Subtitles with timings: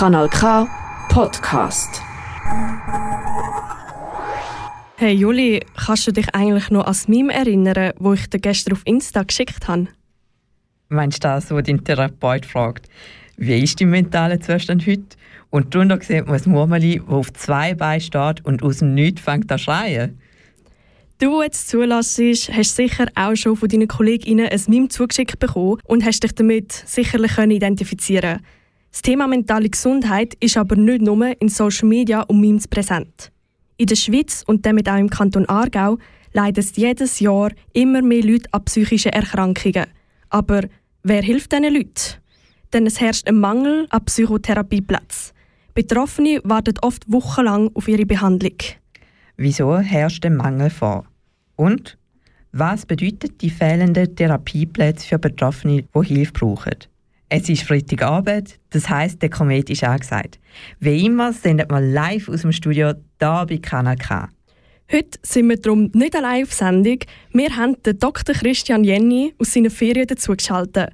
[0.00, 0.66] Kanal K
[1.10, 2.00] Podcast.
[4.96, 8.72] Hey Juli, kannst du dich eigentlich noch an das Meme erinnern, wo ich dir gestern
[8.72, 9.88] auf Insta geschickt habe?
[10.88, 12.88] Meinst du das, wo dein Therapeut fragt,
[13.36, 15.04] wie ist dein mentaler Zustand heute?
[15.50, 19.20] Und drunter sieht man ein Murmeli, das auf zwei Beinen steht und aus dem Nichts
[19.20, 20.18] fängt an zu schreien.
[21.18, 22.18] Du, der jetzt zulässt,
[22.50, 26.72] hast sicher auch schon von deinen KollegInnen ein Meme zugeschickt bekommen und hast dich damit
[26.72, 28.40] sicherlich identifizieren
[28.90, 33.30] Das Thema mentale Gesundheit ist aber nicht nur in Social Media und Memes präsent.
[33.76, 35.98] In der Schweiz und damit auch im Kanton Aargau
[36.32, 39.86] leiden jedes Jahr immer mehr Leute an psychischen Erkrankungen.
[40.28, 40.62] Aber
[41.02, 42.16] wer hilft diesen Leuten?
[42.72, 45.32] Denn es herrscht ein Mangel an Psychotherapieplätzen.
[45.74, 48.58] Betroffene warten oft wochenlang auf ihre Behandlung.
[49.36, 51.04] Wieso herrscht ein Mangel vor?
[51.56, 51.96] Und
[52.52, 56.74] was bedeutet die fehlenden Therapieplätze für Betroffene, die Hilfe brauchen?
[57.32, 60.40] Es ist Freitagabend, das heisst, der Komet ist angesagt.
[60.80, 62.88] Wie immer sendet wir live aus dem Studio
[63.20, 64.28] hier bei Kanal K.
[64.90, 66.98] Heute sind wir darum nicht allein auf Sendung.
[67.32, 68.34] Wir haben den Dr.
[68.34, 70.90] Christian Jenny aus seinen Ferien dazugeschaltet.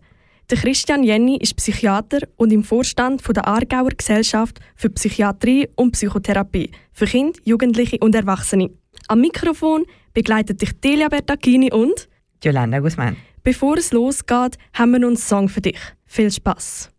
[0.51, 6.71] Der Christian Jenny ist Psychiater und im Vorstand der Aargauer Gesellschaft für Psychiatrie und Psychotherapie
[6.93, 8.69] für Kinder, Jugendliche und Erwachsene.
[9.09, 12.11] Am Mikrofon begleitet dich Delia Bertacchini und
[12.45, 13.17] Jolanda Guzman.
[13.43, 15.78] Bevor es losgeht, haben wir uns einen Song für dich.
[16.07, 16.91] Viel Spaß!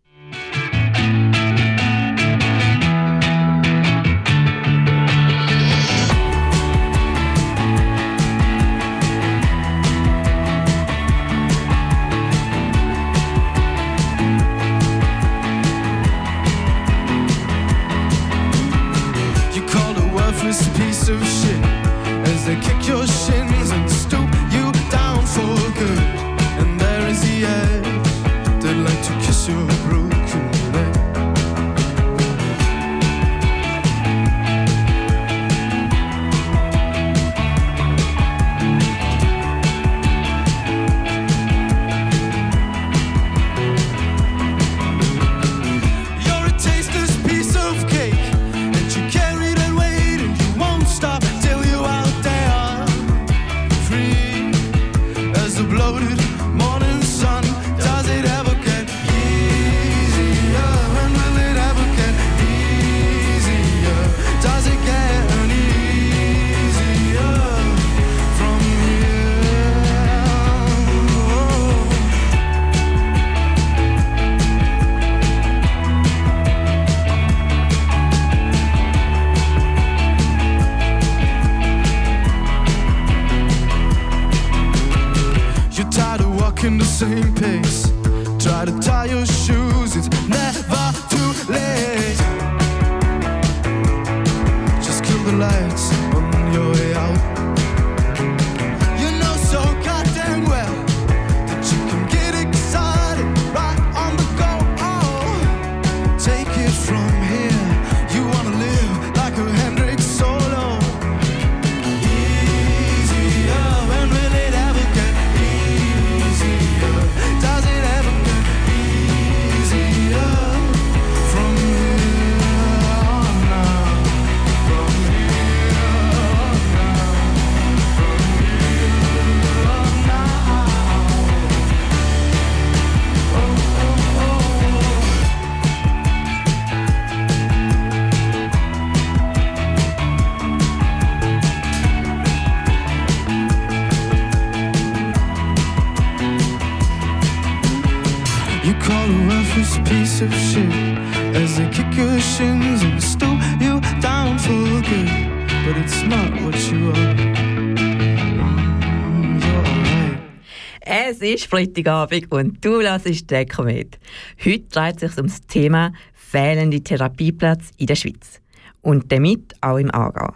[161.48, 163.98] Freitagabend und du hörst Deko mit.
[164.44, 168.42] Heute dreht es sich um das Thema fehlende Therapieplatz in der Schweiz
[168.82, 170.34] und damit auch im Aargau.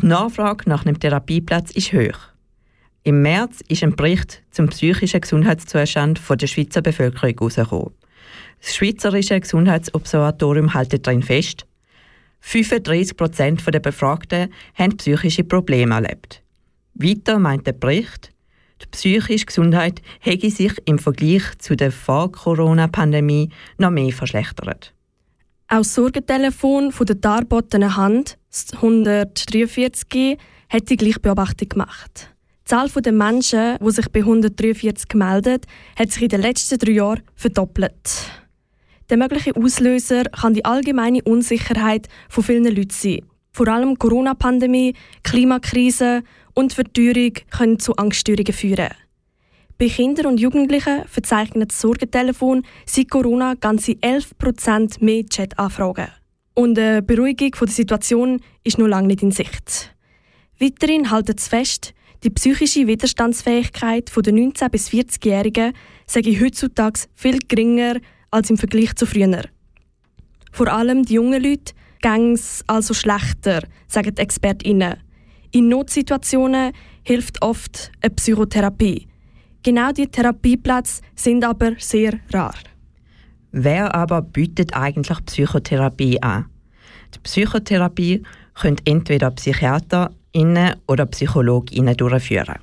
[0.00, 2.18] Die Nachfrage nach einem Therapieplatz ist hoch.
[3.04, 7.94] Im März ist ein Bericht zum psychischen Gesundheitszustand der Schweizer Bevölkerung herausgekommen.
[8.60, 11.64] Das Schweizerische Gesundheitsobservatorium hält darin fest,
[12.40, 16.42] 35 Prozent der Befragten haben psychische Probleme erlebt.
[16.94, 18.32] Weiter meint der Bericht,
[18.82, 24.94] die psychische Gesundheit hätte sich im Vergleich zu der Vor-Corona-Pandemie noch mehr verschlechtert.
[25.68, 30.38] Auch das Sorgentelefon der darbotenen Hand, das 143,
[30.68, 32.34] hat die gleiche Beobachtung gemacht.
[32.62, 35.60] Die Zahl der Menschen, die sich bei 143 melden,
[35.96, 38.30] hat sich in den letzten drei Jahren verdoppelt.
[39.10, 43.22] Der mögliche Auslöser kann die allgemeine Unsicherheit von vielen Leuten sein.
[43.52, 44.94] Vor allem Corona-Pandemie,
[45.24, 46.22] Klimakrise
[46.54, 48.90] und Verteuerung können zu Angststörungen führen.
[49.78, 56.08] Bei Kindern und Jugendlichen verzeichnet das Sorgentelefon seit Corona ganze 11% mehr Chat-Anfragen.
[56.54, 59.94] Und eine Beruhigung der Situation ist noch lange nicht in Sicht.
[60.58, 65.72] Weiterhin halten es fest, die psychische Widerstandsfähigkeit der 19- bis 40-Jährigen
[66.06, 67.96] sei heutzutage viel geringer
[68.30, 69.44] als im Vergleich zu früher.
[70.52, 71.72] Vor allem die jungen Leute
[72.34, 74.96] es also schlechter, sagen die ExpertInnen.
[75.52, 79.08] In Notsituationen hilft oft eine Psychotherapie.
[79.64, 82.54] Genau diese Therapieplätze sind aber sehr rar.
[83.50, 86.46] Wer aber bietet eigentlich Psychotherapie an?
[87.14, 88.22] Die Psychotherapie
[88.54, 92.60] können entweder PsychiaterInnen oder PsychologInnen durchführen.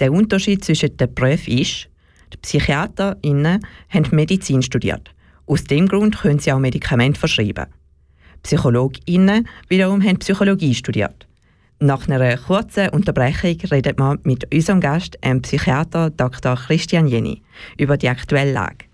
[0.00, 1.88] Der Unterschied zwischen den Berufen ist,
[2.32, 5.14] die PsychiaterInnen haben Medizin studiert.
[5.46, 7.66] Aus dem Grund können sie auch Medikamente verschreiben.
[8.42, 11.26] PsychologInnen wiederum haben Psychologie studiert.
[11.78, 16.56] Nach einer kurzen Unterbrechung redet man mit unserem Gast, dem Psychiater Dr.
[16.56, 17.42] Christian Jenny,
[17.76, 18.85] über die aktuelle Lage.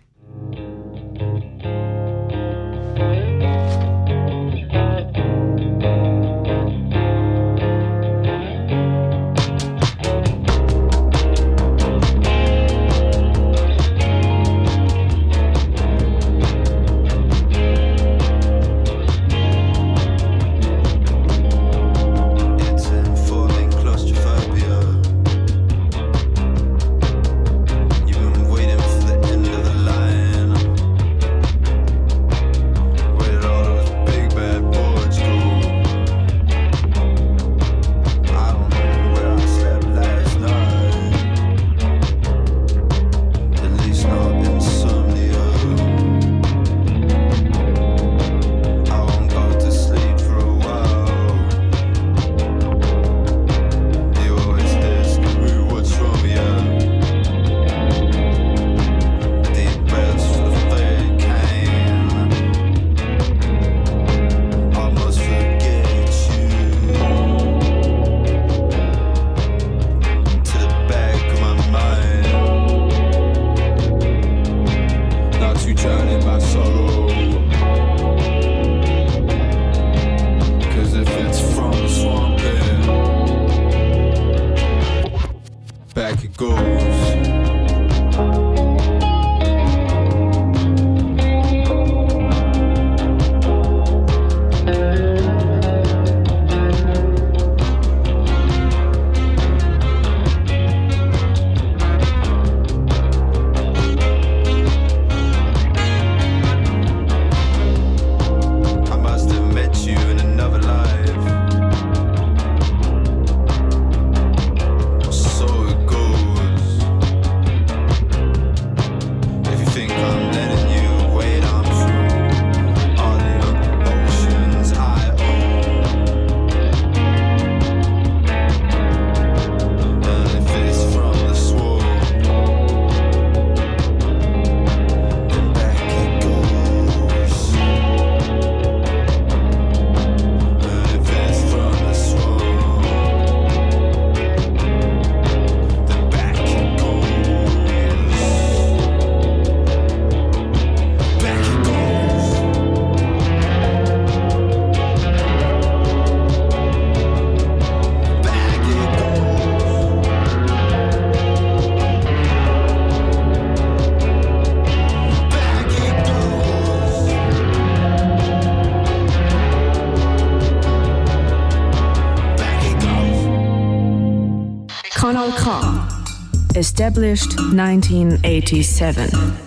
[176.92, 179.41] Established 1987.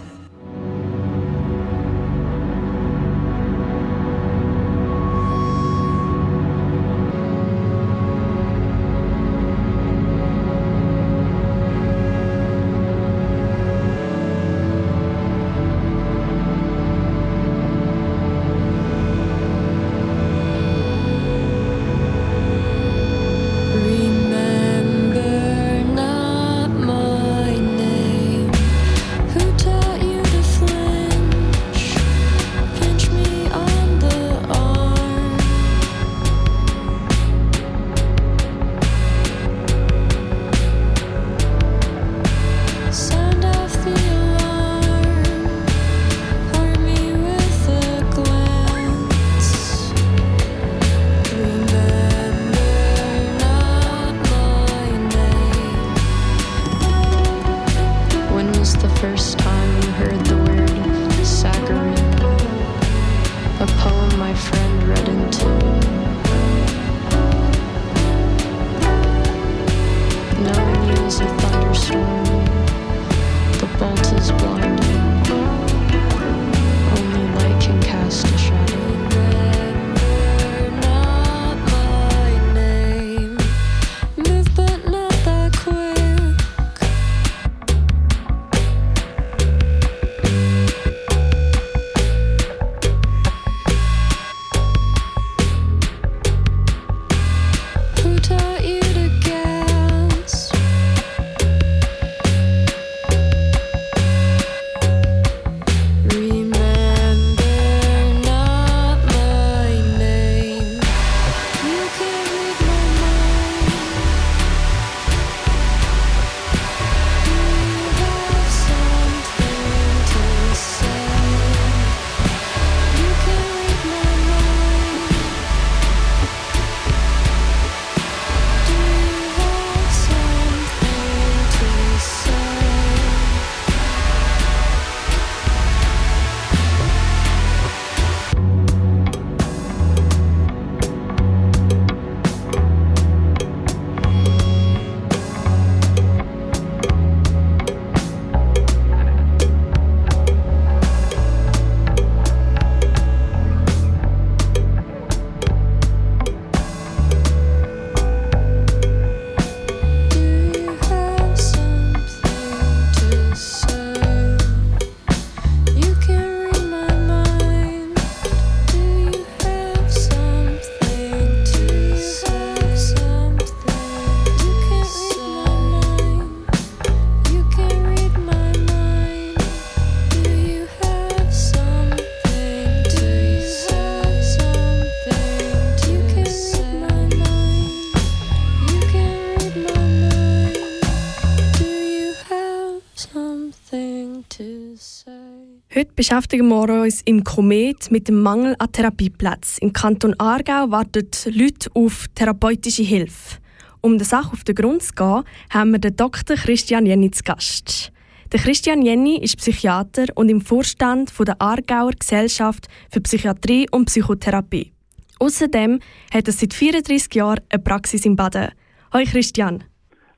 [195.96, 199.64] beschäftigen wir uns im Komet mit dem Mangel an Therapieplätzen.
[199.64, 203.38] Im Kanton Aargau warten Leute auf therapeutische Hilfe.
[203.82, 206.36] Um der Sache auf den Grund zu gehen, haben wir den Dr.
[206.36, 207.92] Christian Jenny zu Gast.
[208.32, 214.74] Der Christian Jenny ist Psychiater und im Vorstand der Aargauer Gesellschaft für Psychiatrie und Psychotherapie.
[215.20, 215.80] Außerdem
[216.14, 218.50] hat er seit 34 Jahren eine Praxis in Baden.
[218.92, 219.64] Hallo Christian.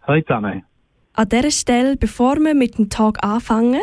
[0.01, 0.63] Hallo zusammen.
[1.13, 3.81] An dieser Stelle, bevor wir mit dem Tag anfangen,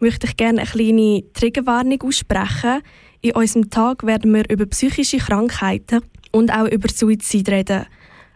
[0.00, 2.82] möchte ich gerne eine kleine Triggerwarnung aussprechen.
[3.20, 6.00] In unserem Tag werden wir über psychische Krankheiten
[6.32, 7.86] und auch über Suizid reden.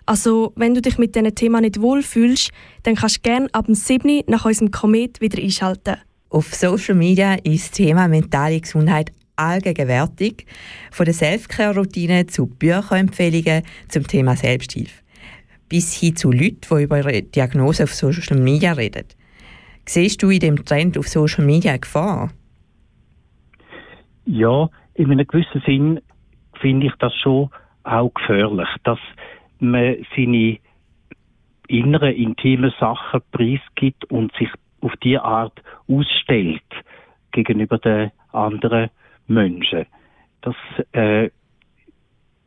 [0.07, 2.51] Also, wenn du dich mit diesem Thema nicht wohlfühlst,
[2.83, 4.23] dann kannst du gerne ab dem 7.
[4.27, 5.97] nach unserem Komet wieder einschalten.
[6.29, 10.47] Auf Social Media ist das Thema mentale Gesundheit allgegenwärtig,
[10.91, 15.01] von der Selfcare-Routine zu Bücherempfehlungen zum Thema Selbsthilfe,
[15.69, 19.05] bis hin zu Leuten, die über ihre Diagnose auf Social Media reden.
[19.87, 22.31] Siehst du in dem Trend auf Social Media eine Gefahr?
[24.27, 26.01] Ja, in einem gewissen Sinn
[26.61, 27.51] finde ich das schon
[27.83, 28.99] auch gefährlich, dass
[29.59, 30.59] man seine
[31.69, 34.49] inneren, intimen Sachen preisgibt und sich
[34.81, 36.63] auf diese Art ausstellt
[37.33, 38.91] gegenüber den anderen
[39.27, 39.87] Menschen.
[40.43, 40.55] Das,
[40.93, 41.31] äh,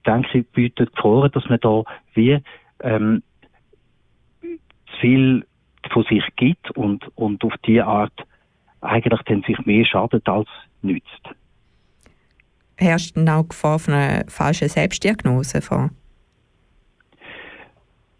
[0.05, 2.39] denke ich, bietet vor, dass man da wie
[2.81, 3.23] ähm,
[4.41, 5.45] zu viel
[5.91, 8.13] von sich gibt und, und auf diese Art
[8.81, 10.47] eigentlich dann sich mehr schadet als
[10.81, 11.29] nützt.
[12.77, 15.89] Herrscht denn auch Gefahr von einer falschen Selbstdiagnose vor?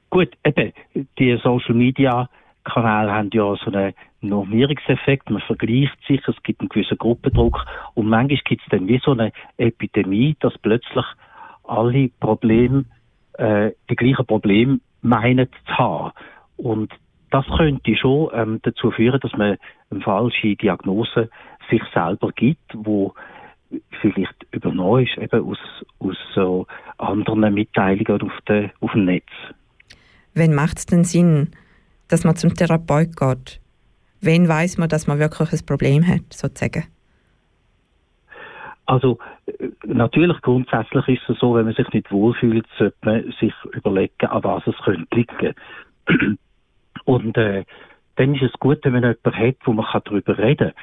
[0.09, 0.73] Gut, eben,
[1.19, 2.29] die Social Media
[2.63, 5.29] Kanäle haben ja so einen Normierungseffekt.
[5.29, 9.11] Man vergleicht sich, es gibt einen gewissen Gruppendruck und manchmal gibt es dann wie so
[9.11, 11.05] eine Epidemie, dass plötzlich
[11.63, 12.85] alle Probleme,
[13.33, 16.11] äh, die gleichen Probleme meinen zu haben.
[16.57, 16.91] Und
[17.31, 19.57] das könnte schon ähm, dazu führen, dass man
[19.89, 21.29] eine falsche Diagnose
[21.69, 23.13] sich selber gibt, wo
[24.01, 25.57] vielleicht übernommen ist, eben aus,
[25.99, 26.67] aus so
[26.97, 29.27] anderen Mitteilungen auf, de, auf dem Netz.
[30.35, 31.51] Wann macht es denn Sinn,
[32.07, 33.59] dass man zum Therapeut geht?
[34.21, 36.85] Wann weiß man, dass man wirklich ein Problem hat, sozusagen?
[38.85, 43.53] Also äh, natürlich grundsätzlich ist es so, wenn man sich nicht wohlfühlt, sollte man sich
[43.73, 46.37] überlegen, an was es könnte liegen.
[47.07, 47.63] Und äh,
[48.17, 50.73] dann ist es gut, wenn man jemanden hat, wo man darüber reden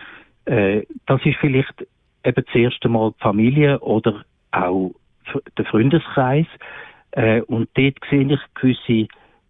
[0.46, 0.56] kann.
[0.56, 1.86] Äh, das ist vielleicht
[2.24, 4.94] eben das erste Mal die Familie oder auch
[5.58, 6.46] der Freundeskreis.
[7.10, 9.06] Äh, und dort sehe ich gewisse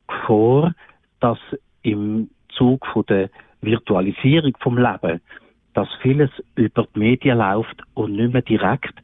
[0.08, 0.74] Gefahr,
[1.20, 1.38] dass
[1.82, 5.20] im Zug von der Virtualisierung vom Leben,
[5.74, 8.94] dass vieles über die Medien läuft und nicht mehr direkt,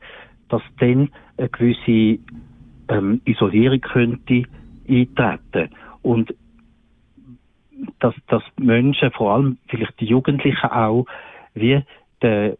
[0.48, 2.20] dass dann eine gewisse
[2.88, 4.42] ähm, Isolierung könnte
[4.88, 5.70] eintreten.
[6.02, 6.34] Und
[7.98, 11.06] dass, dass Menschen, vor allem vielleicht die Jugendlichen auch,
[11.54, 11.82] wie
[12.22, 12.56] den,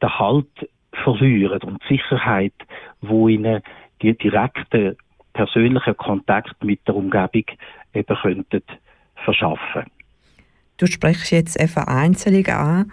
[0.00, 2.54] den Halt verlieren und die Sicherheit,
[3.00, 3.62] wo ihnen
[4.02, 4.96] die direkte
[5.32, 7.44] persönliche Kontakt mit der Umgebung
[7.94, 8.62] eben könnten
[9.24, 9.84] verschaffen.
[10.76, 12.92] Du sprichst jetzt einfach Einzelne an.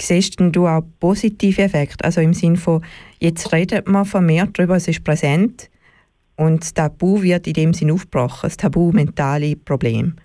[0.00, 2.04] Siehst du auch positive Effekte?
[2.04, 2.84] Also im Sinne von,
[3.20, 5.70] jetzt redet man vermehrt darüber, es ist präsent
[6.36, 10.16] und das Tabu wird in dem Sinn aufgebrochen, das Tabu mentale Problem.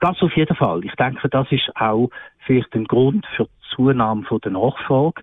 [0.00, 0.84] Das auf jeden Fall.
[0.84, 2.10] Ich denke, das ist auch
[2.46, 5.22] vielleicht ein Grund für die Zunahme von der Nachfrage,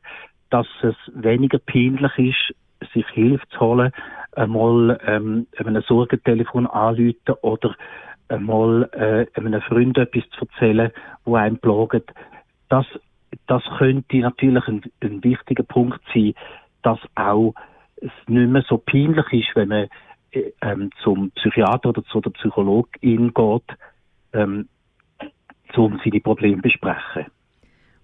[0.49, 3.91] dass es weniger peinlich ist, sich Hilfe zu holen,
[4.35, 7.75] einmal ähm, einem Sorgentelefon anrufen oder
[8.29, 10.91] einmal äh, einem Freund etwas zu erzählen,
[11.25, 12.11] wo einen plagt.
[12.69, 12.85] Das,
[13.47, 16.33] das könnte natürlich ein, ein wichtiger Punkt sein,
[16.81, 17.53] dass auch
[17.97, 19.87] es nicht mehr so peinlich ist, wenn man
[20.31, 23.77] äh, ähm, zum Psychiater oder zu der Psychologin geht,
[24.33, 24.67] ähm,
[25.75, 27.25] um seine Probleme zu besprechen.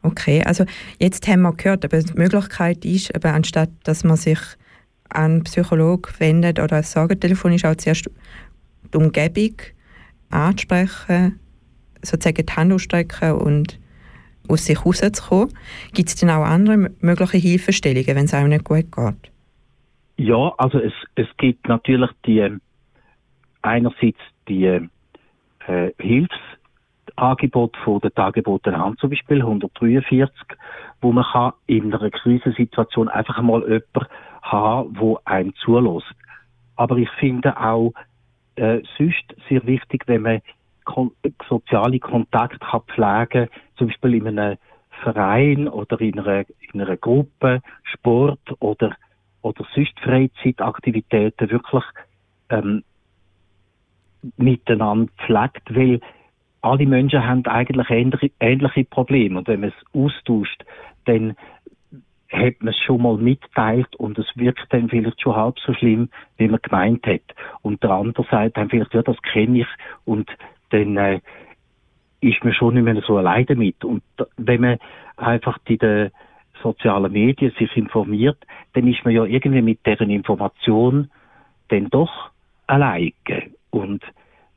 [0.04, 0.66] Okay, also
[1.00, 4.40] jetzt haben wir gehört, aber die Möglichkeit ist, aber anstatt dass man sich
[5.10, 8.10] an einen Psychologen wendet oder ein Sorgentelefon ist auch zuerst
[8.94, 9.56] die Umgebung
[10.30, 11.40] anzusprechen,
[12.02, 13.80] sozusagen die Hand ausstrecken und
[14.48, 15.54] aus sich rauszukommen.
[15.94, 19.32] Gibt es denn auch andere mögliche Hilfestellungen, wenn es einem nicht gut geht?
[20.18, 22.58] Ja, also es, es gibt natürlich die
[23.62, 24.88] einerseits die
[25.68, 30.34] äh, Hilfsangebote von der Dargebotenen Hand, zum Beispiel 143,
[31.02, 34.08] wo man kann in einer Krisensituation einfach mal jemanden
[34.42, 36.14] haben, wo einem zulässt.
[36.76, 37.94] Aber ich finde auch
[38.56, 40.42] äh, sonst sehr wichtig, wenn man
[40.84, 41.12] kon
[41.50, 44.58] soziale Kontakte kann pflegen zum Beispiel in einem
[45.04, 48.96] Verein oder in einer, in einer Gruppe, Sport oder,
[49.42, 51.84] oder sonst Freizeitaktivitäten wirklich
[52.50, 52.84] ähm,
[54.38, 56.00] miteinander pflegt, weil
[56.62, 59.40] alle Menschen haben eigentlich ähnliche, Probleme.
[59.40, 60.64] Und wenn man es austauscht,
[61.06, 61.36] dann
[62.32, 66.10] hat man es schon mal mitteilt und es wirkt dann vielleicht schon halb so schlimm,
[66.38, 67.22] wie man gemeint hat.
[67.62, 69.68] Und der andere sagt dann vielleicht, ja, das kenne ich
[70.06, 70.30] und
[70.72, 71.22] dann äh,
[72.20, 73.84] ist man schon nicht mehr so allein damit.
[73.86, 74.04] Und
[74.38, 74.78] wenn man
[75.16, 76.12] einfach in den
[76.62, 78.38] sozialen Medien sich informiert,
[78.74, 81.10] dann ist man ja irgendwie mit deren Information
[81.70, 82.32] dann doch
[82.66, 83.14] alleine.
[83.70, 84.04] Und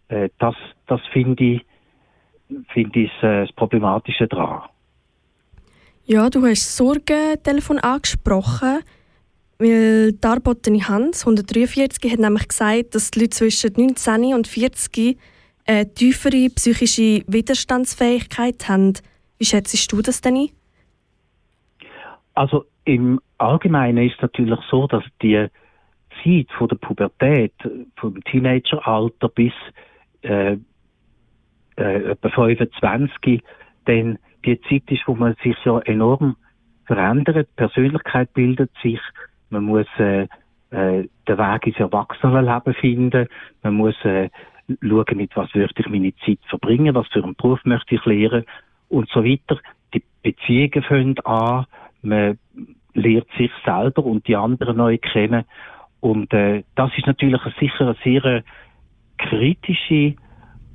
[0.09, 0.55] äh, das,
[0.87, 1.67] das finde ich,
[2.73, 4.69] finde ich äh, das Problematische daran.
[6.05, 8.81] Ja, du hast das Sorgentelefon angesprochen,
[9.59, 15.19] weil Darbotene Hans 143 hat nämlich gesagt, dass die Leute zwischen 19 und 40
[15.67, 18.95] eine tiefere psychische Widerstandsfähigkeit haben.
[19.39, 20.49] Wie schätzt du das denn ein?
[22.35, 25.47] Also im Allgemeinen ist es natürlich so, dass die
[26.23, 27.53] Zeit von der Pubertät,
[27.97, 29.53] vom Teenageralter bis
[30.23, 30.57] äh,
[31.77, 33.43] äh, etwa 25,
[33.87, 36.37] dann die Zeit ist, wo man sich ja enorm
[36.87, 39.01] verändert, die Persönlichkeit bildet sich,
[39.51, 40.23] man muss äh,
[40.71, 43.29] äh, den Weg ins Erwachsenenleben finden,
[43.63, 44.29] man muss äh,
[44.83, 48.45] schauen, mit was möchte ich meine Zeit verbringen, was für einen Beruf möchte ich lehren
[48.89, 49.59] und so weiter.
[49.95, 51.67] Die Beziehungen fangen an,
[52.03, 52.39] man
[52.95, 55.45] lernt sich selber und die anderen neu kennen
[56.01, 58.43] und äh, das ist natürlich sicher eine sehr
[59.19, 60.15] kritische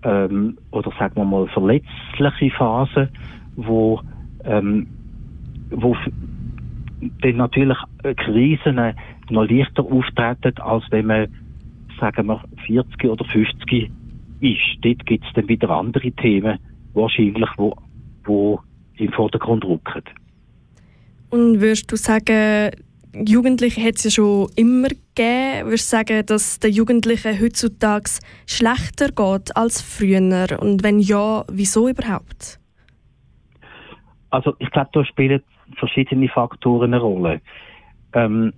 [0.03, 3.09] ähm, oder sagen wir mal verletzliche Phase,
[3.55, 4.01] wo,
[4.43, 4.87] ähm,
[5.71, 5.95] wo
[7.21, 7.77] dann natürlich
[8.17, 8.75] Krisen
[9.29, 11.27] noch leichter auftreten, als wenn man,
[11.99, 13.91] sagen wir, 40 oder 50
[14.41, 14.59] ist.
[14.81, 16.59] Dort gibt es dann wieder andere Themen,
[16.93, 17.75] wahrscheinlich, wo,
[18.25, 18.59] wo
[18.97, 20.03] im Vordergrund rücken.
[21.31, 22.71] Und würdest du sagen,
[23.23, 25.65] Jugendliche hat es ja schon immer gegeben.
[25.65, 28.09] Würdest du sagen, dass den Jugendlichen heutzutage
[28.45, 30.59] schlechter geht als früher?
[30.59, 32.59] Und wenn ja, wieso überhaupt?
[34.31, 35.41] Also ich glaube, da spielen
[35.77, 37.41] verschiedene Faktoren eine Rolle.
[38.13, 38.53] Ähm,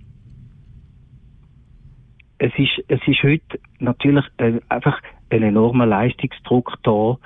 [2.38, 7.16] es ist, es ist heute natürlich äh, einfach ein enormer Leistungsdruck da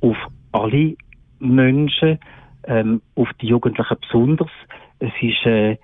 [0.00, 0.16] auf
[0.52, 0.96] alle
[1.38, 2.18] Menschen,
[2.64, 4.50] ähm, auf die Jugendlichen besonders.
[5.00, 5.76] Es ist, äh,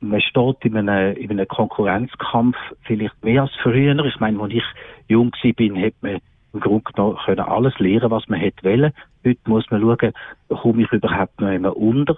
[0.00, 4.04] man steht in einem, in einem Konkurrenzkampf vielleicht mehr als früher.
[4.04, 4.64] Ich meine, als ich
[5.08, 6.18] jung war, hat man
[6.52, 8.92] im Grunde genommen können alles lernen, was man hätte wollen.
[9.24, 10.12] Heute muss man schauen,
[10.48, 12.16] komme ich überhaupt noch immer unter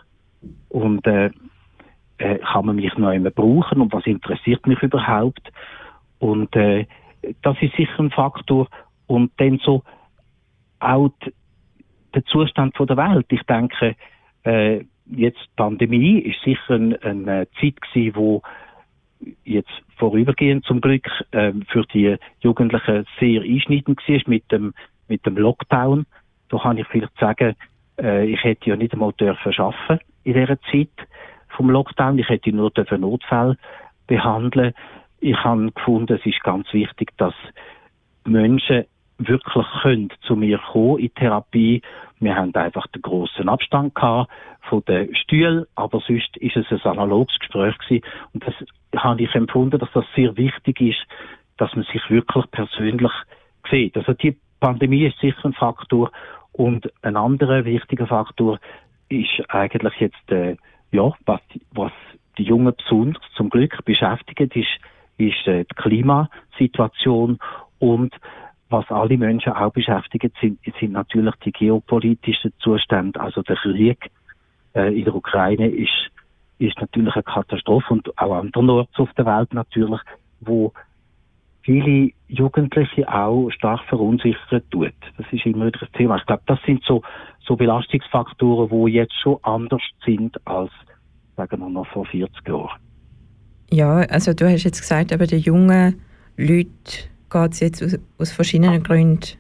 [0.69, 1.31] und äh,
[2.19, 5.53] äh, kann man mich noch immer brauchen und was interessiert mich überhaupt.
[6.19, 6.87] Und äh,
[7.43, 8.69] das ist sicher ein Faktor.
[9.07, 9.83] Und dann so
[10.81, 11.11] auch
[12.15, 13.27] der Zustand von der Welt.
[13.31, 13.97] Ich denke,
[15.11, 18.43] äh, jetzt Pandemie ist sicher eine, eine Zeit gewesen, wo
[19.45, 24.75] jetzt vorübergehend zum Glück äh, für die Jugendlichen sehr einschneidend war mit dem,
[25.09, 26.07] mit dem Lockdown.
[26.49, 27.57] Da kann ich vielleicht sagen,
[28.01, 31.09] äh, ich hätte ja nicht einmal dürfen arbeiten in dieser Zeit
[31.49, 32.19] vom Lockdown.
[32.19, 33.57] Ich hätte nur dürfen Notfall
[34.07, 34.73] behandeln.
[35.21, 37.35] Ich habe gefunden, es ist ganz wichtig, dass
[38.25, 38.85] Menschen
[39.19, 41.83] wirklich können zu mir kommen in Therapie.
[42.21, 44.31] Wir haben einfach den grossen Abstand gehabt
[44.63, 48.05] von den Stühlen, aber sonst ist es ein analoges Gespräch gewesen.
[48.33, 51.07] Und das habe ich empfunden, dass das sehr wichtig ist,
[51.57, 53.13] dass man sich wirklich persönlich
[53.71, 53.97] sieht.
[53.97, 56.11] Also die Pandemie ist sicher ein Faktor
[56.53, 58.59] und ein anderer wichtiger Faktor
[59.09, 60.57] ist eigentlich jetzt, äh,
[60.91, 61.41] ja, was,
[61.73, 61.93] was
[62.37, 64.69] die Jungen besonders zum Glück beschäftigt, ist,
[65.19, 67.39] ist äh, die Klimasituation
[67.79, 68.15] und
[68.71, 73.21] was alle Menschen auch beschäftigt, sind, sind natürlich die geopolitischen Zustände.
[73.21, 74.11] Also der Krieg
[74.75, 76.11] äh, in der Ukraine ist,
[76.59, 80.01] ist natürlich eine Katastrophe und auch andernorts auf der Welt natürlich,
[80.41, 80.73] wo
[81.63, 84.93] viele Jugendliche auch stark verunsichert tut.
[85.17, 86.17] Das ist immer wieder ein Thema.
[86.17, 87.03] Ich glaube, das sind so,
[87.45, 90.71] so Belastungsfaktoren, die jetzt schon anders sind als,
[91.37, 92.81] sagen wir noch, vor 40 Jahren.
[93.71, 96.01] Ja, also du hast jetzt gesagt, aber die jungen
[96.37, 99.37] Leute geht es jetzt aus, aus, verschiedenen Gründen,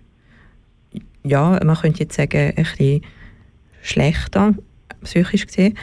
[1.24, 3.02] ja, man könnte jetzt sagen, ein bisschen
[3.82, 4.54] schlechter,
[5.02, 5.76] psychisch gesehen.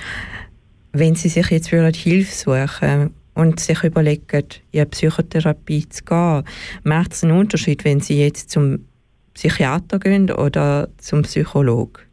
[0.91, 6.43] Wenn sie sich jetzt für Hilfe suchen und sich überlegen, in Psychotherapie zu gehen,
[6.83, 8.85] macht es einen Unterschied, wenn sie jetzt zum
[9.33, 12.03] Psychiater gehen oder zum Psychologen?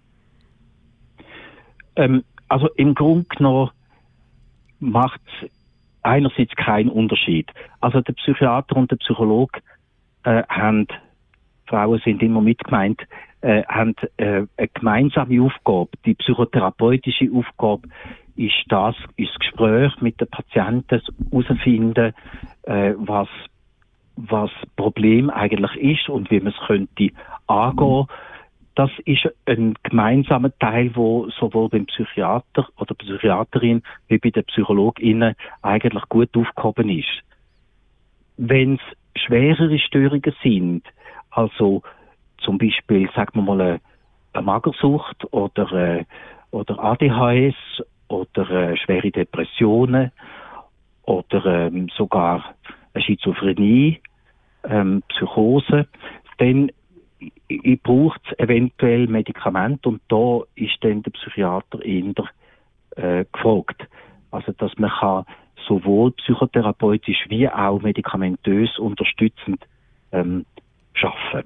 [1.97, 3.71] Ähm, also im Grunde genommen
[4.81, 5.51] macht es
[6.03, 7.51] einerseits keinen Unterschied.
[7.81, 9.61] Also der Psychiater und der Psychologe
[10.25, 10.89] äh, haben,
[11.67, 13.01] Frauen sind immer mitgemeint,
[13.41, 15.91] äh, haben äh, eine gemeinsame Aufgabe.
[16.05, 17.89] Die psychotherapeutische Aufgabe
[18.37, 22.15] ist das, ist das Gespräch mit den Patienten herausfinden,
[22.63, 23.29] äh, was
[24.17, 27.11] was Problem eigentlich ist und wie man es könnte
[27.47, 28.07] angehen.
[28.75, 35.35] das ist ein gemeinsamer Teil, wo sowohl beim Psychiater oder Psychiaterin wie bei den PsychologInnen
[35.61, 37.23] eigentlich gut aufgehoben ist.
[38.37, 40.85] Wenn es schwerere Störungen sind,
[41.31, 41.83] also
[42.38, 43.81] zum Beispiel, sagen wir mal, eine,
[44.42, 46.05] Magersucht oder, äh,
[46.51, 47.55] oder ADHS
[48.09, 50.11] oder äh, schwere Depressionen
[51.03, 52.55] oder ähm, sogar
[52.94, 54.01] eine Schizophrenie,
[54.64, 55.87] ähm, Psychose,
[56.38, 56.70] dann
[57.83, 62.25] braucht eventuell Medikament und da ist dann der Psychiater eher
[62.96, 63.87] äh, gefragt.
[64.31, 65.25] Also dass man kann
[65.66, 69.64] sowohl psychotherapeutisch wie auch medikamentös unterstützend
[70.12, 70.44] ähm,
[70.94, 71.44] schaffen.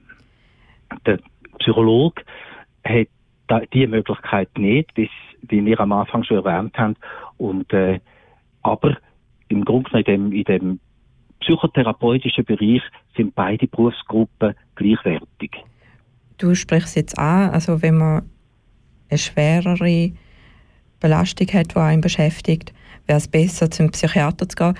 [1.04, 1.18] Der
[1.58, 2.22] Psychologe
[2.84, 3.08] hat
[3.46, 6.96] da, die Möglichkeit nicht, wie wir am Anfang schon erwähnt haben.
[7.36, 8.00] Und, äh,
[8.62, 8.96] aber
[9.48, 10.80] im Grunde in dem, in dem
[11.40, 12.82] psychotherapeutischen Bereich
[13.16, 15.52] sind beide Berufsgruppen gleichwertig.
[16.38, 18.30] Du sprichst jetzt an, also wenn man
[19.08, 20.12] eine schwerere
[21.00, 22.72] Belastung hat, die einen beschäftigt,
[23.06, 24.74] wäre es besser, zum Psychiater zu gehen.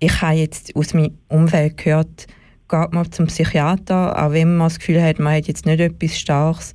[0.00, 2.26] Ich habe jetzt aus meinem Umfeld gehört,
[2.68, 6.18] geht man zum Psychiater, auch wenn man das Gefühl hat, man hat jetzt nicht etwas
[6.18, 6.74] Starkes,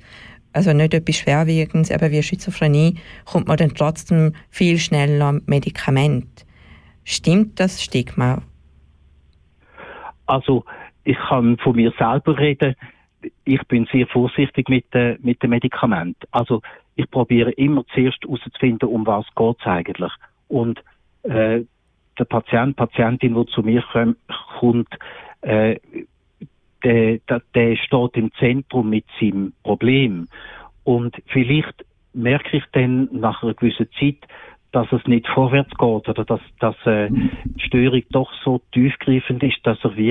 [0.52, 6.44] also nicht etwas Schwerwiegendes, eben wie Schizophrenie, kommt man dann trotzdem viel schneller Medikament.
[7.04, 8.42] Stimmt das Stigma?
[10.26, 10.64] Also
[11.04, 12.74] ich kann von mir selber reden.
[13.44, 16.26] Ich bin sehr vorsichtig mit den mit den Medikamenten.
[16.30, 16.62] Also
[16.94, 20.12] ich probiere immer zuerst herauszufinden, um was geht es eigentlich.
[20.48, 20.82] Und
[21.22, 21.62] äh,
[22.18, 23.82] der Patient, Patientin, die zu mir
[24.58, 24.88] kommt,
[25.42, 25.78] äh,
[26.84, 30.28] der, der, der steht im Zentrum mit seinem Problem.
[30.84, 34.18] Und vielleicht merke ich dann nach einer gewissen Zeit,
[34.72, 39.58] dass es nicht vorwärts geht oder dass, dass äh, die Störung doch so tiefgreifend ist,
[39.62, 40.10] dass er wie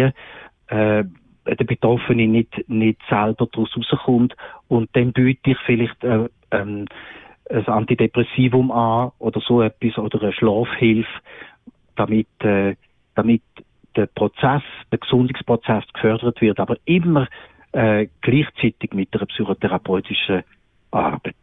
[0.68, 1.04] äh,
[1.46, 4.36] der Betroffene nicht, nicht selber daraus rauskommt
[4.70, 6.86] und dann biete ich vielleicht äh, ähm,
[7.50, 11.10] ein Antidepressivum an oder so etwas oder eine Schlafhilfe,
[11.96, 12.76] damit, äh,
[13.16, 13.44] damit
[13.96, 17.28] der Prozess, der Gesundungsprozess gefördert wird, aber immer
[17.74, 20.44] äh, gleichzeitig mit einer psychotherapeutischen
[20.92, 21.36] Arbeit.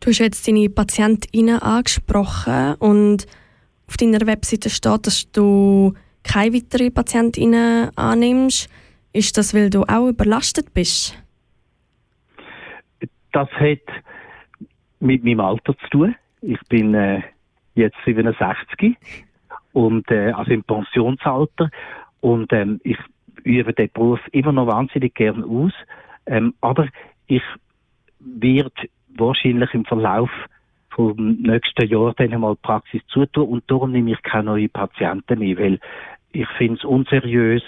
[0.00, 3.26] Du hast jetzt deine PatientInnen angesprochen und
[3.88, 8.68] auf deiner Webseite steht, dass du keine weiteren PatientInnen annimmst.
[9.12, 11.16] Ist das, weil du auch überlastet bist?
[13.32, 13.78] Das hat
[15.04, 16.16] mit meinem Alter zu tun.
[16.40, 17.22] Ich bin äh,
[17.74, 18.96] jetzt 67
[19.72, 21.70] und äh, also im Pensionsalter
[22.20, 22.98] und ähm, ich
[23.42, 25.72] übe den Beruf immer noch wahnsinnig gern aus,
[26.26, 26.88] ähm, aber
[27.26, 27.42] ich
[28.18, 30.30] werde wahrscheinlich im Verlauf
[30.90, 35.58] vom nächsten Jahr dann einmal Praxis zutun und darum nehme ich keine neuen Patienten mehr,
[35.58, 35.80] weil
[36.32, 37.62] ich finde es unseriös,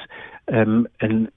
[0.47, 1.29] ähm, ein,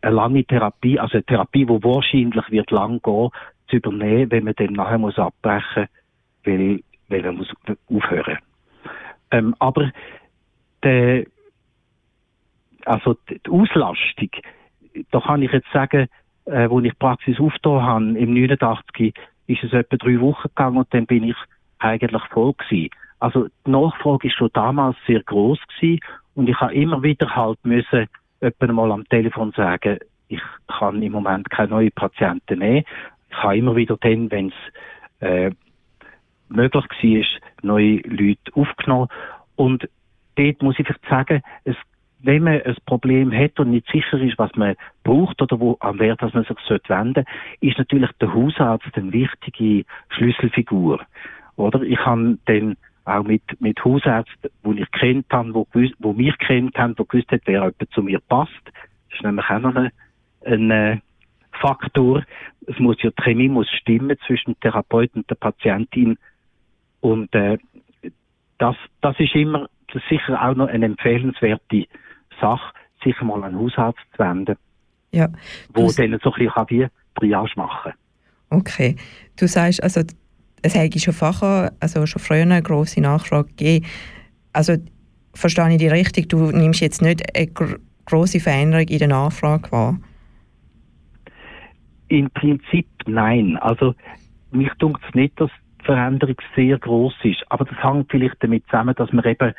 [0.00, 3.30] eine lange Therapie, also eine Therapie, die wahrscheinlich wird lang gehen,
[3.68, 5.86] zu übernehmen, wenn man dann nachher muss abbrechen,
[6.44, 7.52] weil, weil man muss
[7.90, 8.38] aufhören.
[9.30, 9.90] Ähm, aber
[10.82, 11.26] der,
[12.84, 14.30] also die Auslastung,
[15.10, 16.08] da kann ich jetzt sagen,
[16.46, 19.14] äh, wo ich Praxis aufgetan habe, im 89,
[19.48, 21.36] ist es etwa drei Wochen gegangen und dann bin ich
[21.78, 22.90] eigentlich voll gewesen.
[23.18, 26.00] Also die Nachfrage ist schon damals sehr groß gewesen
[26.34, 28.06] und ich habe immer wieder halt müssen
[28.40, 29.98] etwa mal am Telefon sagen,
[30.28, 32.84] ich kann im Moment keine neuen Patienten nehmen.
[33.30, 35.50] Ich habe immer wieder dann, wenn es äh,
[36.48, 39.08] möglich war, neue Leute aufgenommen.
[39.56, 39.88] Und
[40.36, 41.76] dort muss ich vielleicht sagen, es
[42.20, 45.98] wenn man ein Problem hat und nicht sicher ist, was man braucht oder wo, an
[45.98, 46.56] wer das man sich
[46.88, 47.24] wenden sollte,
[47.60, 51.00] ist natürlich der Hausarzt eine wichtige Schlüsselfigur.
[51.56, 51.82] Oder?
[51.82, 56.36] Ich habe dann auch mit, mit Hausärzten, die ich kennt habe, wo, gewusst, wo mich
[56.38, 58.52] kennt haben, wo gewusst hat, wer jemand zu mir passt.
[58.64, 59.90] Das ist nämlich auch noch ein,
[60.44, 60.98] ein äh,
[61.60, 62.24] Faktor.
[62.66, 66.18] Es muss ja, die Chemie muss stimmen zwischen dem Therapeuten und der Patientin.
[67.00, 67.58] Und, äh,
[68.58, 71.86] das, das ist immer, das ist sicher auch noch eine empfehlenswerte
[72.40, 72.72] Sache,
[73.04, 74.56] sich mal an einen Hausarzt zu wenden,
[75.12, 75.28] ja,
[75.74, 77.92] wo dann so ein bisschen wie Triage machen
[78.50, 78.96] Okay.
[79.36, 80.02] Du sagst, also,
[80.62, 81.14] es hätte schon
[81.80, 83.86] also schon früher eine grosse Nachfrage gegeben.
[84.52, 84.76] Also,
[85.34, 89.72] verstehe ich dich richtig, du nimmst jetzt nicht eine gr grosse Veränderung in der Nachfrage
[89.72, 89.98] wahr?
[92.08, 93.56] Im Prinzip nein.
[93.56, 93.94] Also,
[94.50, 97.44] mich dunkt es nicht, dass die Veränderung sehr groß ist.
[97.48, 99.54] Aber das hängt vielleicht damit zusammen, dass wir eben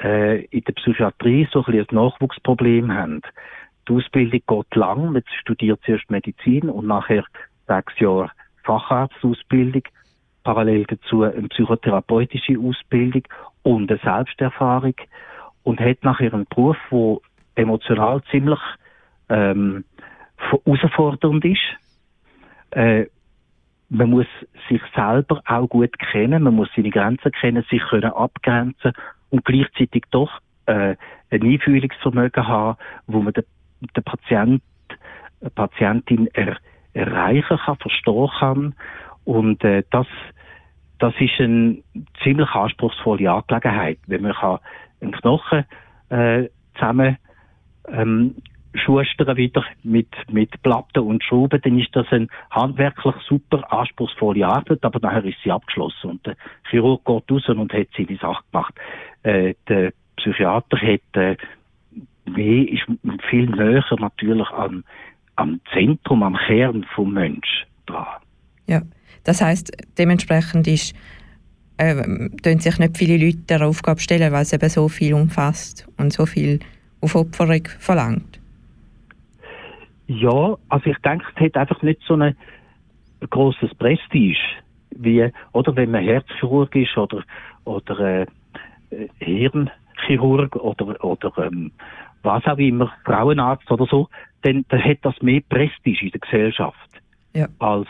[0.00, 3.22] äh, in der Psychiatrie so ein, ein Nachwuchsproblem haben.
[3.88, 7.24] Die Ausbildung geht lang, man studiert zuerst Medizin und nachher
[7.66, 8.30] sechs Jahre
[8.64, 9.82] Facharztausbildung,
[10.42, 13.22] parallel dazu eine psychotherapeutische Ausbildung
[13.62, 14.94] und eine Selbsterfahrung
[15.62, 17.18] und hat nachher einen Beruf, der
[17.54, 18.60] emotional ziemlich
[19.28, 19.84] ähm,
[20.38, 21.60] herausfordernd ist.
[22.70, 23.06] äh,
[23.88, 24.26] man muss
[24.68, 28.92] sich selber auch gut kennen, man muss seine Grenzen kennen, sich können abgrenzen
[29.30, 30.30] und gleichzeitig doch
[30.66, 30.96] äh,
[31.30, 33.44] ein Einfühlungsvermögen haben, wo man den,
[33.96, 34.62] den Patient,
[35.54, 36.56] Patientin er,
[36.94, 38.74] erreichen kann, verstehen kann.
[39.24, 40.06] Und äh, das,
[40.98, 41.78] das ist eine
[42.22, 44.58] ziemlich anspruchsvolle Angelegenheit, wenn man kann
[45.00, 45.64] einen Knochen
[46.08, 47.18] äh, zusammen
[47.88, 48.36] ähm,
[48.78, 54.84] schustern wieder mit, mit Platten und Schrauben, dann ist das ein handwerklich super anspruchsvolle Arbeit,
[54.84, 56.36] aber nachher ist sie abgeschlossen und der
[56.70, 58.74] Chirurg geht raus und hat seine Sache gemacht.
[59.22, 61.36] Äh, der Psychiater hat äh,
[62.26, 62.84] mehr, ist
[63.28, 64.84] viel näher natürlich am,
[65.36, 68.06] am Zentrum, am Kern vom Mensch dran.
[68.66, 68.82] Ja,
[69.24, 70.94] das heißt dementsprechend ist
[71.76, 71.94] äh,
[72.58, 76.26] sich nicht viele Leute der Aufgabe stellen, weil es eben so viel umfasst und so
[76.26, 76.60] viel
[77.00, 78.40] Aufopferung verlangt.
[80.06, 82.36] Ja, also ich denke, es hat einfach nicht so ein
[83.28, 84.38] großes Prestige,
[84.90, 87.22] wie, oder wenn man Herzchirurg ist oder,
[87.64, 88.26] oder äh,
[89.18, 91.72] Hirnchirurg oder, oder ähm,
[92.22, 94.08] was auch immer, Frauenarzt oder so,
[94.42, 96.90] dann, dann hat das mehr Prestige in der Gesellschaft
[97.34, 97.48] ja.
[97.58, 97.88] als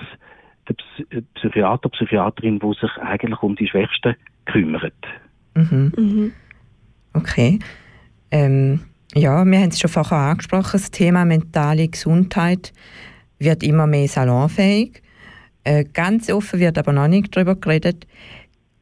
[0.69, 0.77] der
[1.11, 4.95] äh, Psychiater, Psychiaterin, die sich eigentlich um die Schwächsten kümmert.
[5.55, 5.93] Mhm.
[5.97, 6.33] Mhm.
[7.15, 7.59] Okay.
[8.31, 8.81] Ähm,
[9.17, 12.73] ja, wir haben es schon vorher angesprochen, das Thema mentale Gesundheit
[13.39, 15.03] wird immer mehr salonfähig.
[15.65, 18.07] Äh, ganz offen wird aber noch nicht darüber geredet.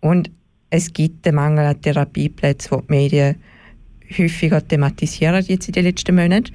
[0.00, 0.30] Und
[0.70, 3.36] es gibt den Mangel an Therapieplätzen, die die Medien
[4.18, 6.52] häufiger thematisieren jetzt in den letzten Monaten.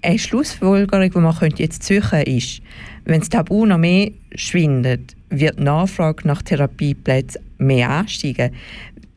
[0.00, 2.62] Eine Schlussfolgerung, die man jetzt ziehen könnte, ist,
[3.04, 8.52] wenn das Tabu noch mehr schwindet, wird die Nachfrage nach Therapieplätzen mehr ansteigen.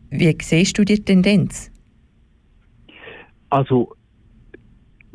[0.09, 1.71] Wie siehst du die Tendenz?
[3.55, 3.95] Also,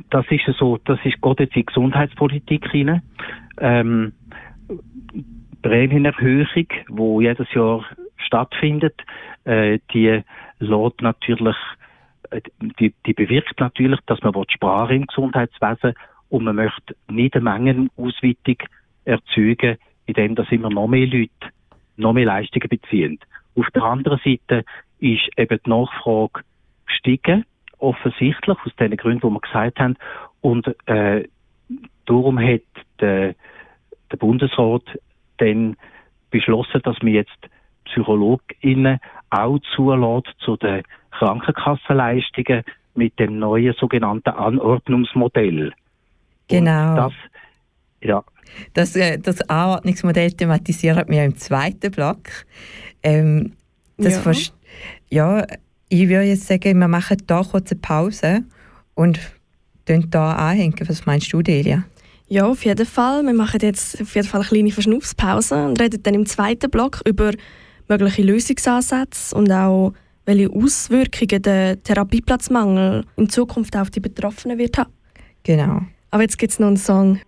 [0.09, 3.03] das ist so, das ist gerade jetzt in die Gesundheitspolitik hinein.
[3.59, 4.15] Ähm,
[5.61, 7.85] Prämienerhöhung, wo jedes Jahr
[8.17, 8.95] stattfindet,
[9.45, 10.23] äh, die
[10.59, 11.57] lädt natürlich,
[12.31, 12.41] äh,
[12.79, 15.93] die, die bewirkt natürlich, dass man sparen im Gesundheitswesen
[16.31, 18.57] und man möchte nicht eine Mengenausweitung
[19.05, 19.77] erzeugen,
[20.07, 21.53] indem das immer noch mehr Leute
[21.99, 23.19] noch mehr Leistungen beziehen.
[23.55, 24.65] Auf der anderen Seite
[24.99, 26.41] ist eben die Nachfrage
[26.87, 27.45] gestiegen,
[27.81, 29.97] offensichtlich, aus den Gründen, die wir gesagt haben.
[30.41, 31.25] Und äh,
[32.07, 32.63] darum hat
[33.01, 33.35] der,
[34.11, 34.83] der Bundesrat
[35.39, 35.77] dann
[36.31, 37.39] beschlossen, dass wir jetzt
[37.87, 42.65] PsychologInnen auch zulässt zu den Krankenkassenleistungen
[42.95, 45.73] mit dem neuen sogenannten Anordnungsmodell.
[46.49, 46.91] Genau.
[46.91, 47.13] Und das,
[48.03, 48.25] ja.
[48.75, 52.19] Das, äh, das Anordnungsmodell thematisiert wir im zweiten Block.
[53.03, 53.53] Ähm,
[53.97, 54.25] das
[55.11, 55.39] ja.
[55.39, 55.47] ja,
[55.91, 58.45] ich würde jetzt sagen, wir machen hier kurz eine Pause
[58.95, 59.19] und
[59.87, 60.77] hier anhängen.
[60.87, 61.85] Was meinst du, Delia?
[62.29, 63.25] Ja, auf jeden Fall.
[63.25, 67.03] Wir machen jetzt auf jeden Fall eine kleine Verschnaufspause und reden dann im zweiten Block
[67.05, 67.33] über
[67.89, 69.93] mögliche Lösungsansätze und auch
[70.27, 74.93] welche Auswirkungen der Therapieplatzmangel in Zukunft auf die Betroffenen wird haben.
[75.43, 75.83] Genau.
[76.13, 77.19] Aber jetzt gibt es noch einen Song.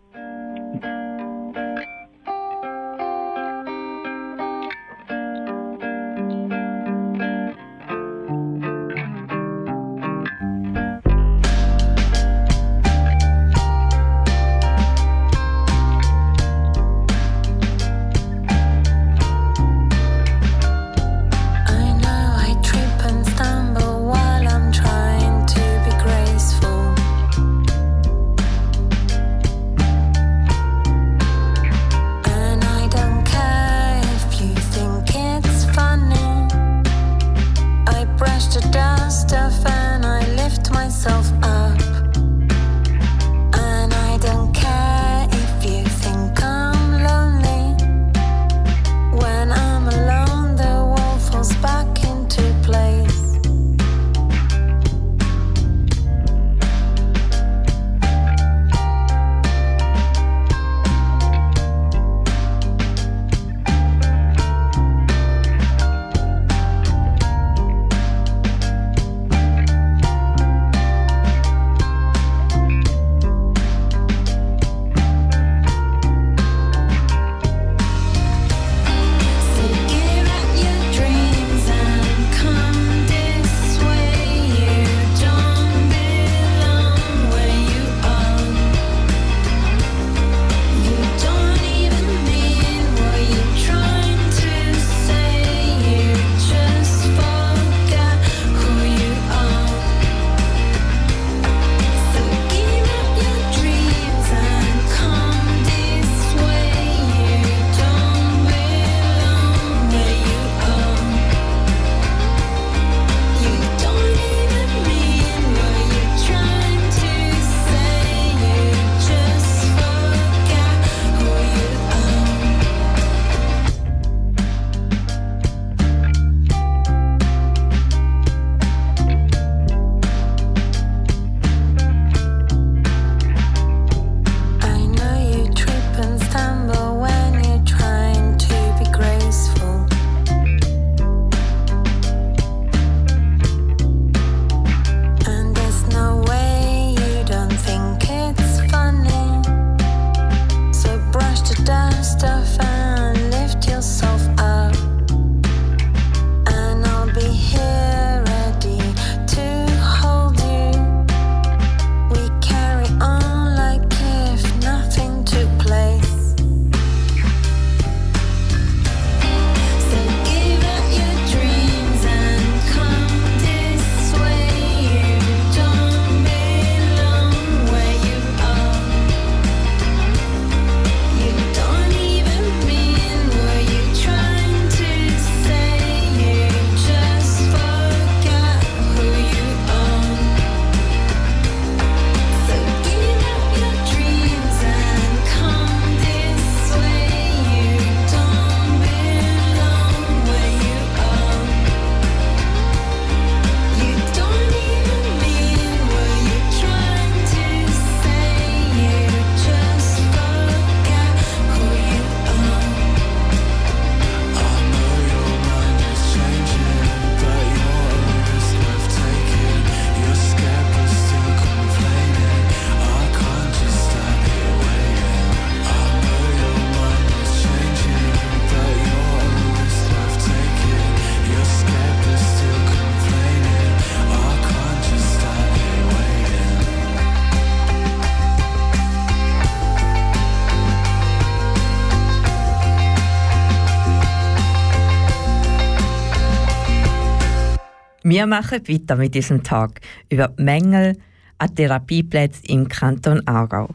[248.15, 250.99] Wir machen weiter mit diesem Tag über Mängel
[251.39, 253.75] an Therapieplätzen im Kanton Aargau.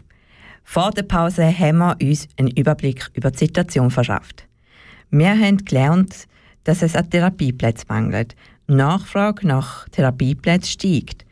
[0.63, 4.47] Vor der Pause haben wir uns einen Überblick über die Situation verschafft.
[5.09, 6.27] Wir haben gelernt,
[6.65, 8.35] dass es an Therapieplätzen mangelt.
[8.69, 11.25] Die Nachfrage nach Therapieplätzen steigt.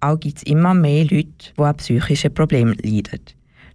[0.00, 3.20] Auch gibt es immer mehr Leute, die an psychischen Problemen leiden.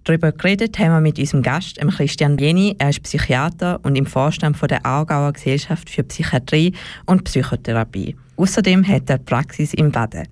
[0.08, 2.74] Darüber geredet haben wir mit unserem Gast, Christian Jenny.
[2.80, 6.72] Er ist Psychiater und im Vorstand der Aargauer Gesellschaft für Psychiatrie
[7.08, 8.16] und Psychotherapie.
[8.38, 10.26] Außerdem hat er Praxis im Baden.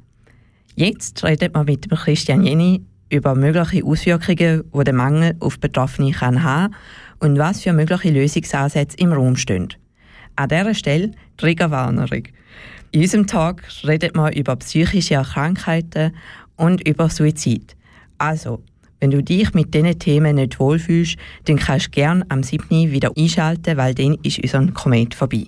[0.76, 6.41] Jetzt redet man mit Christian Jenny über mögliche Auswirkungen, die der Mangel auf Betroffene kann
[6.41, 6.73] haben
[7.19, 9.73] und was für mögliche Lösungsansätze im Raum stehen.
[10.38, 12.23] An dieser Stelle Triggerwarnung.
[12.91, 16.15] In unserem Tag redet man über psychische Krankheiten
[16.55, 17.76] und über Suizid.
[18.17, 18.63] Also,
[19.05, 22.91] wenn du dich mit diesen Themen nicht wohlfühlst, dann kannst du gerne am 7.
[22.91, 25.43] wieder einschalten, weil dann ist unser Komet vorbei.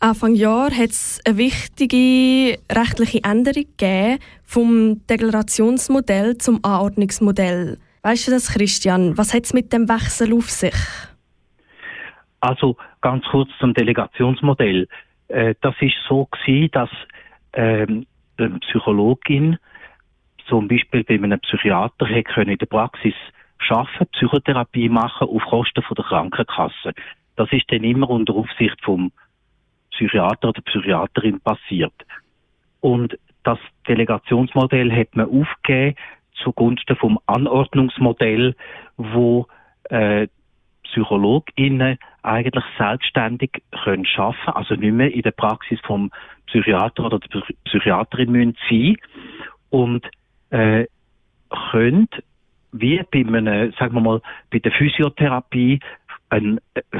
[0.00, 7.76] Anfang Jahr hat es eine wichtige rechtliche Änderung gegeben vom Deklarationsmodell zum Anordnungsmodell.
[8.00, 9.18] Weißt du das, Christian?
[9.18, 10.74] Was hat es mit dem Wechsel auf sich?
[12.40, 14.88] Also ganz kurz zum Delegationsmodell.
[15.28, 16.90] Äh, das ist so gewesen, dass
[17.52, 18.06] ähm,
[18.38, 19.58] eine Psychologin
[20.48, 23.14] zum Beispiel bei einem Psychiater hätte in der Praxis
[23.58, 26.92] schaffen, Psychotherapie machen auf Kosten von der Krankenkasse.
[27.36, 29.12] Das ist dann immer unter Aufsicht vom
[29.90, 31.94] Psychiater oder Psychiaterin passiert.
[32.80, 35.96] Und das Delegationsmodell hat man aufgegeben
[36.42, 38.54] zugunsten vom Anordnungsmodell,
[38.96, 39.46] wo
[39.84, 40.28] äh,
[40.84, 46.10] PsychologInnen eigentlich selbstständig können schaffen, also nicht mehr in der Praxis vom
[46.46, 48.96] Psychiater oder der Psychiaterin müssen sein
[49.70, 50.06] und
[50.50, 50.86] äh,
[51.70, 52.08] können
[52.72, 54.20] wie bei einem, sagen wir mal,
[54.50, 55.80] bei der Physiotherapie
[56.28, 56.58] eine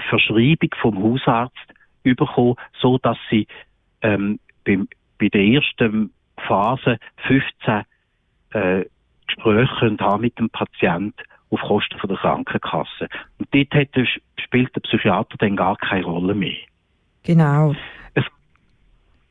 [0.09, 1.57] Verschreibung vom Hausarzt
[2.05, 3.47] bekommen, so dass sie
[4.03, 4.89] ähm, beim,
[5.19, 6.13] bei der ersten
[6.47, 7.83] Phase 15
[8.51, 8.85] äh,
[9.27, 13.09] Gespräche haben mit dem Patienten auf Kosten von der Krankenkasse.
[13.39, 13.89] Und dort hat,
[14.39, 16.57] spielt der Psychiater dann gar keine Rolle mehr.
[17.25, 17.75] Genau.
[18.15, 18.25] Es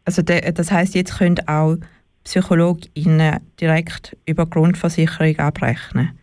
[0.05, 1.77] also das heißt, jetzt können auch
[2.25, 6.19] PsychologInnen direkt über Grundversicherung abrechnen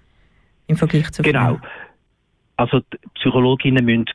[0.67, 1.59] im Vergleich zu Genau.
[2.57, 4.07] Also die PsychologInnen müssen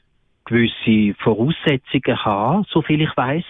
[0.45, 3.43] gewisse Voraussetzungen haben, soviel ich weiß,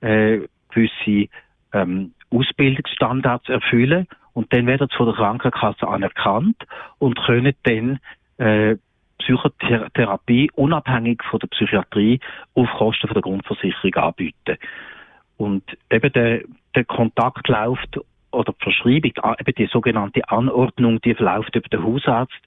[0.00, 1.28] äh, gewisse
[1.72, 6.56] ähm, Ausbildungsstandards erfüllen und dann werden sie von der Krankenkasse anerkannt
[6.98, 7.98] und können dann
[8.38, 8.76] äh,
[9.18, 12.20] Psychotherapie unabhängig von der Psychiatrie
[12.54, 14.56] auf Kosten von der Grundversicherung anbieten.
[15.36, 16.42] Und eben der,
[16.74, 17.98] der Kontakt läuft
[18.30, 22.40] oder die Verschreibung, eben die sogenannte Anordnung, die verläuft über den Hausarzt,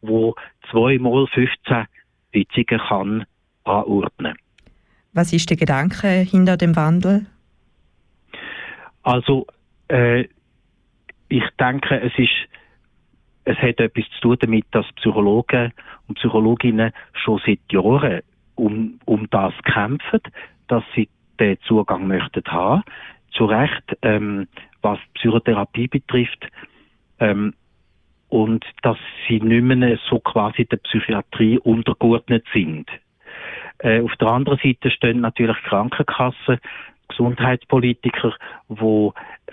[0.00, 0.34] wo
[0.70, 1.86] zweimal 15
[2.32, 3.26] Sitzungen kann
[3.64, 4.34] anordnen.
[5.12, 7.26] Was ist der Gedanke hinter dem Wandel?
[9.02, 9.46] Also,
[9.88, 10.26] äh,
[11.28, 12.34] ich denke, es ist,
[13.44, 15.72] es hat etwas zu tun damit, dass Psychologen
[16.06, 18.20] und Psychologinnen schon seit Jahren
[18.54, 20.20] um, um das kämpfen,
[20.66, 21.08] dass sie
[21.38, 22.82] den Zugang möchten haben.
[23.38, 24.48] Zu Recht, ähm,
[24.82, 26.46] was Psychotherapie betrifft,
[27.20, 27.54] ähm,
[28.28, 32.86] und dass sie nicht mehr so quasi der Psychiatrie untergeordnet sind.
[33.78, 36.58] Äh, auf der anderen Seite stehen natürlich Krankenkassen,
[37.08, 38.34] Gesundheitspolitiker,
[38.68, 39.10] die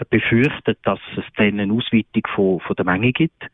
[0.10, 3.48] befürchten, dass es dann eine Ausweitung von, von der Menge gibt.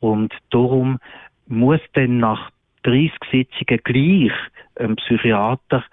[0.00, 0.98] Und darum
[1.46, 2.50] muss dann nach
[2.82, 4.32] 30 Sitzungen gleich
[4.76, 5.84] ein Psychiater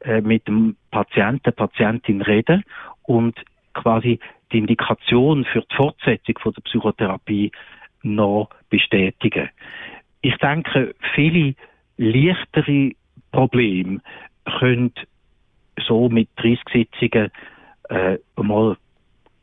[0.00, 2.64] äh, mit dem Patienten, Patientin reden
[3.04, 3.34] und
[3.72, 4.18] quasi
[4.52, 7.50] die Indikation für die Fortsetzung von der Psychotherapie
[8.02, 9.48] noch bestätigen.
[10.20, 11.54] Ich denke, viele
[11.96, 12.92] leichtere
[13.32, 14.00] Probleme
[14.58, 14.92] können
[15.86, 17.30] so mit 30 Sitzungen
[17.88, 18.76] äh, mal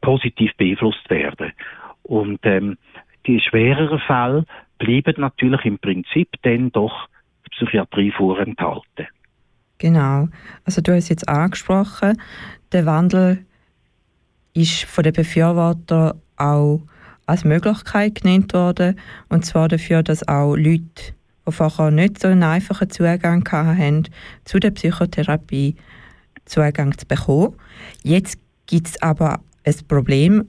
[0.02, 1.52] positiv beeinflusst werden.
[2.04, 2.78] Und ähm,
[3.28, 4.46] die schwereren Fälle
[4.80, 7.08] bleiben natürlich im Prinzip dann doch
[7.52, 9.08] Psychiatrie vorenthalten.
[9.78, 10.28] Genau.
[10.66, 12.20] Also du hast jetzt angesprochen,
[12.72, 13.46] der Wandel
[14.54, 16.82] ist von den Befürwortern auch
[17.26, 19.00] als Möglichkeit genannt worden.
[19.30, 21.14] Und zwar dafür, dass auch Leute,
[21.48, 24.08] die vorher nicht so einen einfachen Zugang hatten
[24.46, 25.76] zu der Psychotherapie,
[26.46, 27.56] Zugang zu bekommen.
[28.04, 30.48] Jetzt gibt es aber ein Problem.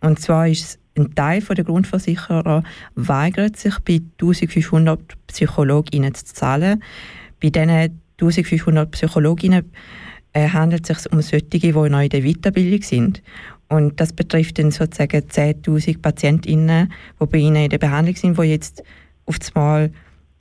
[0.00, 2.62] Und zwar ist ein Teil der Grundversicherer
[2.94, 6.82] weigert sich, bei 1500 Psychologinnen zu zahlen.
[7.42, 9.72] Bei diesen 1500 Psychologinnen
[10.34, 13.22] äh, handelt es sich um solche, die noch in der Weiterbildung sind.
[13.68, 18.42] Und das betrifft dann sozusagen 10.000 PatientInnen, die bei ihnen in der Behandlung sind, die
[18.42, 18.82] jetzt
[19.26, 19.90] auf einmal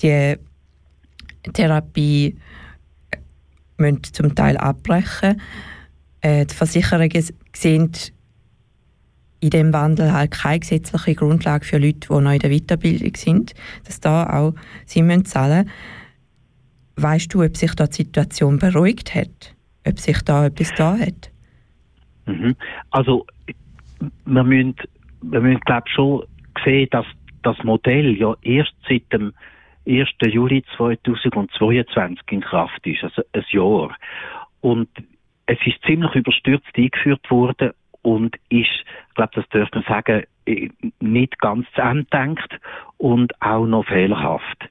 [0.02, 0.36] die
[1.54, 2.38] Therapie
[3.12, 3.18] äh,
[3.78, 5.40] müssen zum Teil abbrechen
[6.22, 7.92] Äh, die Versicherungen sehen
[9.42, 13.54] in dem Wandel halt keine gesetzliche Grundlage für Leute, die noch in der Weiterbildung sind,
[13.84, 14.54] dass da auch
[14.86, 15.70] sie müssen zahlen
[16.96, 19.53] Weißt du, ob sich da die Situation beruhigt hat?
[19.88, 21.32] Ob sich da etwas da hat?
[22.26, 22.56] Mhm.
[22.92, 23.26] Also,
[24.26, 24.76] wir müssen,
[25.22, 26.24] wir müssen glaube schon
[26.64, 27.06] sehen, dass
[27.44, 29.34] das Modell ja erst seit dem
[29.86, 30.08] 1.
[30.26, 33.96] Juli 2022 in Kraft ist, also ein Jahr.
[34.62, 34.90] Und
[35.46, 37.72] es ist ziemlich überstürzt eingeführt worden
[38.02, 40.24] und ist, ich glaube, das dürfte man sagen,
[41.00, 42.60] nicht ganz zu Ende denkt
[42.98, 44.63] und auch noch fehlerhaft.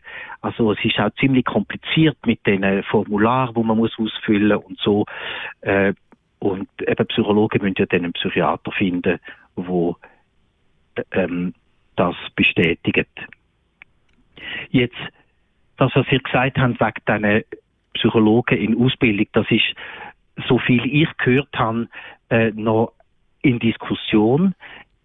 [0.43, 5.07] Also es ist auch ziemlich kompliziert mit den Formularen, wo man muss ausfüllen und so.
[5.61, 5.95] Äh,
[6.41, 9.21] und eben Psychologen müssen ja dann einen Psychiater finden,
[9.55, 9.97] wo
[11.13, 11.55] ähm,
[11.95, 13.09] das bestätigt.
[14.71, 14.99] Jetzt,
[15.77, 17.45] das, was Sie gesagt haben, wegen diesen
[17.95, 19.75] Psychologen in Ausbildung, das ist,
[20.49, 21.89] so viel ich gehört habe,
[22.31, 22.93] äh, noch
[23.43, 24.55] in Diskussion.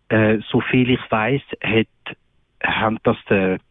[0.09, 2.17] Äh, so viel ich weiß, hat,
[2.63, 3.61] haben das der das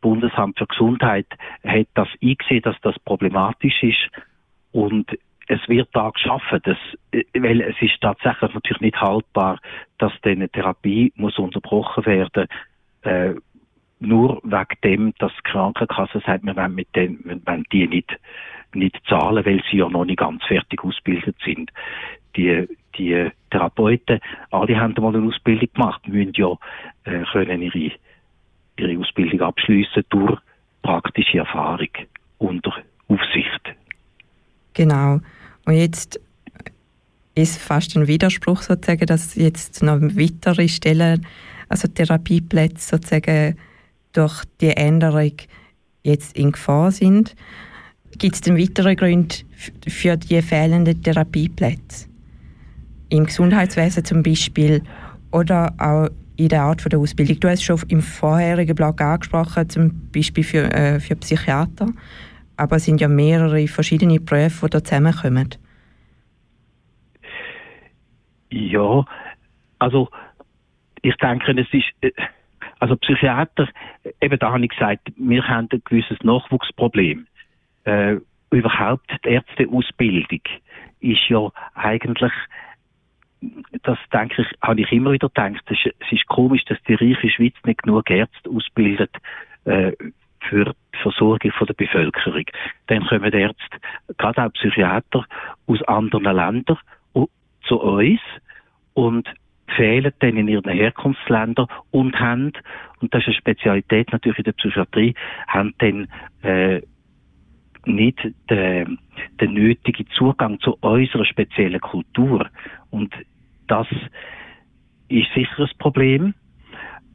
[0.00, 1.26] Bundesamt für Gesundheit
[1.64, 4.10] hat das eingesehen, dass das problematisch ist
[4.72, 5.10] und
[5.50, 6.78] es wird da geschaffen, dass,
[7.34, 9.58] weil es ist tatsächlich natürlich nicht haltbar,
[9.98, 12.46] dass diese Therapie muss unterbrochen werden,
[13.02, 13.34] äh,
[13.98, 18.16] nur wegen dem, dass die Krankenkasse sagt, wir wollen, mit den, wir wollen die nicht,
[18.74, 21.70] nicht zahlen, weil sie ja noch nicht ganz fertig ausgebildet sind.
[22.36, 24.20] Die, die Therapeuten,
[24.52, 26.52] alle haben mal eine Ausbildung gemacht, müssen ja
[27.04, 27.92] äh, können ihre,
[28.80, 30.38] ihre Ausbildung abschließen durch
[30.82, 31.88] praktische Erfahrung
[32.38, 32.72] unter
[33.08, 33.74] Aufsicht.
[34.74, 35.20] Genau.
[35.66, 36.20] Und jetzt
[37.34, 41.26] ist fast ein Widerspruch sozusagen, dass jetzt noch weitere Stellen,
[41.68, 43.56] also Therapieplätze sozusagen
[44.12, 45.32] durch die Änderung
[46.02, 47.34] jetzt in Gefahr sind.
[48.18, 49.36] Gibt es denn weitere Gründe
[49.86, 52.08] für die fehlenden Therapieplätze?
[53.08, 54.82] Im Gesundheitswesen zum Beispiel
[55.30, 56.08] oder auch
[56.40, 57.40] in der Art der Ausbildung.
[57.40, 61.86] Du hast es schon im vorherigen Blog angesprochen, zum Beispiel für, äh, für Psychiater
[62.60, 65.48] aber es sind ja mehrere verschiedene Berufe, die da zusammenkommen.
[68.50, 69.04] Ja,
[69.78, 70.10] also
[71.00, 72.12] ich denke, es ist, äh,
[72.80, 73.66] also Psychiater,
[74.20, 77.26] eben da habe ich gesagt, wir haben ein gewisses Nachwuchsproblem.
[77.84, 78.16] Äh,
[78.50, 80.42] überhaupt die Ärzteausbildung
[81.00, 82.32] ist ja eigentlich,
[83.82, 87.54] das denke ich, habe ich immer wieder gedacht, es ist komisch, dass die reiche Schweiz
[87.64, 89.14] nicht genug Ärzte ausbildet
[89.64, 89.92] äh,
[90.48, 92.44] für die Versorgung der Bevölkerung.
[92.86, 93.78] Dann kommen Ärzte,
[94.18, 95.24] gerade auch Psychiater
[95.66, 96.78] aus anderen Ländern
[97.66, 98.20] zu uns
[98.94, 99.28] und
[99.76, 102.52] fehlen dann in ihren Herkunftsländern und haben,
[103.00, 105.14] und das ist eine Spezialität natürlich in der Psychiatrie,
[105.46, 106.08] haben dann
[106.42, 106.82] äh,
[107.86, 108.18] nicht
[108.50, 108.98] den,
[109.40, 112.48] den nötigen Zugang zu unserer speziellen Kultur.
[112.90, 113.14] Und
[113.70, 113.86] das
[115.08, 116.34] ist sicher ein Problem.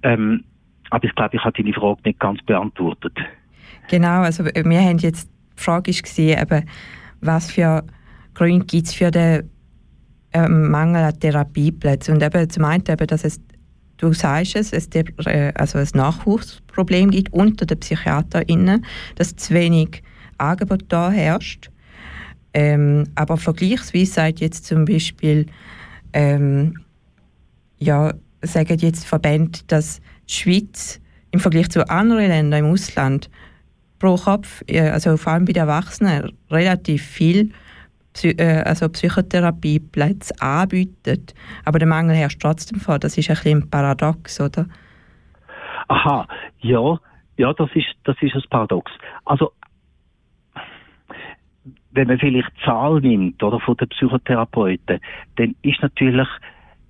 [0.03, 0.43] Ähm,
[0.89, 3.17] aber ich glaube, ich habe deine Frage nicht ganz beantwortet.
[3.89, 6.65] Genau, also wir haben jetzt die Frage gesehen, eben,
[7.21, 7.83] was für
[8.33, 9.49] Gründe gibt es für den
[10.33, 12.15] ähm, Mangel an Therapieplätzen.
[12.15, 13.41] Und eben zum einen, eben, dass es,
[13.97, 18.85] du sagst es, es äh, also ein Nachwuchsproblem gibt unter den PsychiaterInnen,
[19.15, 20.03] dass zu wenig
[20.37, 21.71] Angebot da herrscht.
[22.53, 25.47] Ähm, aber vergleichsweise sagt jetzt zum Beispiel,
[26.15, 26.79] ähm,
[27.77, 31.01] ja, sagen jetzt Verbände, dass die Schweiz
[31.31, 33.29] im Vergleich zu anderen Ländern im Ausland
[33.99, 37.51] pro Kopf, also vor allem bei den Erwachsenen, relativ viel
[38.23, 41.33] äh, also Psychotherapieplätze anbietet.
[41.65, 42.97] Aber der Mangel herrscht trotzdem vor.
[42.97, 44.67] Das ist ein bisschen ein Paradox, oder?
[45.89, 46.27] Aha,
[46.59, 46.97] ja,
[47.37, 48.89] ja, das ist, das ist ein Paradox.
[49.25, 49.51] Also,
[51.95, 54.99] wenn man vielleicht Zahl nimmt, oder, von den Psychotherapeuten,
[55.37, 56.27] dann ist natürlich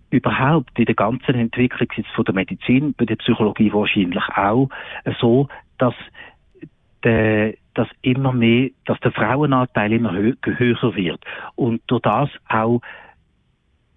[0.10, 4.70] überhaupt in der ganzen Entwicklung jetzt von der Medizin, bei der Psychologie wahrscheinlich auch,
[5.20, 5.48] so,
[5.78, 5.94] dass
[7.04, 11.24] der, dass immer mehr, dass der Frauenanteil immer hö höher wird
[11.56, 12.82] und durch das auch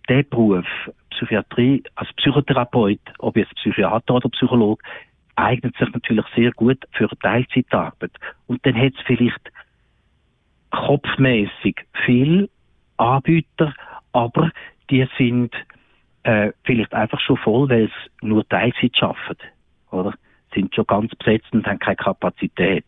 [0.08, 0.66] der Beruf
[1.10, 4.82] Psychiatrie als Psychotherapeut, ob jetzt Psychiater oder Psychologe,
[5.36, 8.12] eignet sich natürlich sehr gut für eine Teilzeitarbeit.
[8.46, 9.52] Und dann hat es vielleicht
[10.86, 12.48] kopfmäßig viel
[12.96, 13.74] Anbieter,
[14.12, 14.50] aber
[14.90, 15.54] die sind
[16.22, 19.36] äh, vielleicht einfach schon voll, weil es nur Teilzeit schaffen,
[19.90, 20.14] oder?
[20.54, 22.84] Sind schon ganz besetzt und haben keine Kapazität.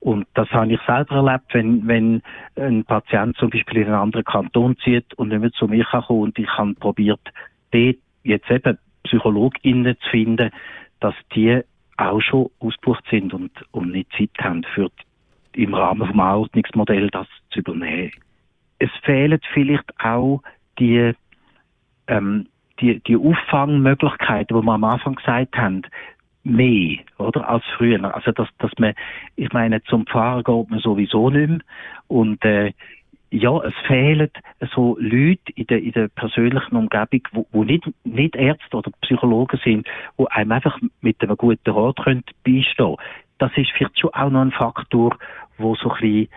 [0.00, 2.22] Und das habe ich selber erlebt, wenn, wenn
[2.56, 6.02] ein Patient zum Beispiel in einen anderen Kanton zieht und nicht mehr zu mir kann
[6.02, 7.20] kommen und ich habe probiert,
[7.70, 10.50] dort jetzt eben PsychologInnen zu finden,
[11.00, 11.60] dass die
[11.96, 14.90] auch schon ausgebucht sind und, und nicht Zeit haben, für
[15.54, 18.12] im Rahmen vom Anordnungsmodell das zu übernehmen.
[18.80, 20.42] es fehlen vielleicht auch
[20.78, 21.12] die,
[22.08, 22.46] ähm,
[22.80, 25.82] die, die Auffangmöglichkeiten, die wir am Anfang gesagt haben,
[26.42, 28.14] mehr, oder, als früher.
[28.14, 28.94] Also, dass, dass man,
[29.36, 31.60] ich meine, zum Pfarrer geht man sowieso nicht mehr.
[32.08, 32.72] Und, äh,
[33.32, 34.28] ja, es fehlen
[34.74, 39.60] so Leute in der, in der persönlichen Umgebung, wo, wo nicht, nicht Ärzte oder Psychologen
[39.62, 39.86] sind,
[40.16, 42.96] wo einem einfach mit einem guten Rat können beistehen
[43.40, 45.18] Das ist vielleicht schon auch noch ein Faktor,
[45.58, 46.28] wo so ein bisschen,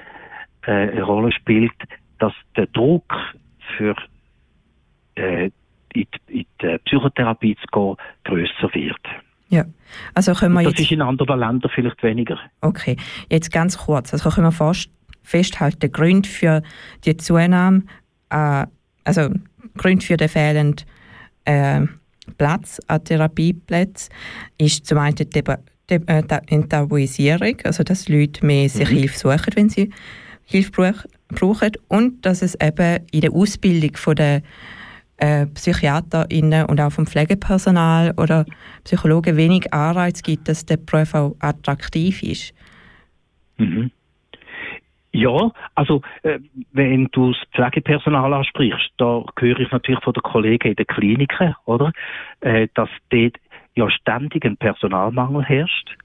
[0.66, 1.74] äh, eine Rolle spielt,
[2.20, 3.14] dass der Druck
[3.78, 3.96] für
[5.16, 5.52] äh, in,
[5.94, 9.02] die, in die Psychotherapie zu gehen grösser wird.
[9.50, 9.66] Ja,
[10.16, 10.82] also können wir das jetzt...
[10.82, 12.40] ist in anderen Ländern vielleicht weniger.
[12.62, 12.98] Okay,
[13.30, 14.90] jetzt ganz kurz, also können wir fast
[15.22, 16.64] festhalten, Grund für
[17.06, 17.84] die Zunahme,
[18.30, 18.66] äh,
[19.04, 19.30] also
[19.78, 20.88] Grund für den fehlenden
[21.46, 21.82] äh,
[22.38, 24.14] Platz an Therapieplätzen
[24.58, 25.44] ist zum einen die,
[25.90, 28.96] Enttabuisierung, also dass Leute mehr sich mhm.
[28.96, 29.90] Hilfe suchen, wenn sie
[30.46, 30.94] Hilfe
[31.30, 34.42] brauchen und dass es eben in der Ausbildung von der
[35.18, 38.46] äh, PsychiaterInnen und auch vom Pflegepersonal oder
[38.84, 42.54] Psychologen wenig Anreiz gibt, dass der Beruf auch attraktiv ist.
[43.58, 43.92] Mhm.
[45.16, 46.40] Ja, also äh,
[46.72, 51.56] wenn du das Pflegepersonal ansprichst, da höre ich natürlich von den Kollegen in den Kliniken,
[51.66, 51.92] oder,
[52.42, 53.38] äh, dass dort
[53.76, 55.96] ja ständig ein Personalmangel herrscht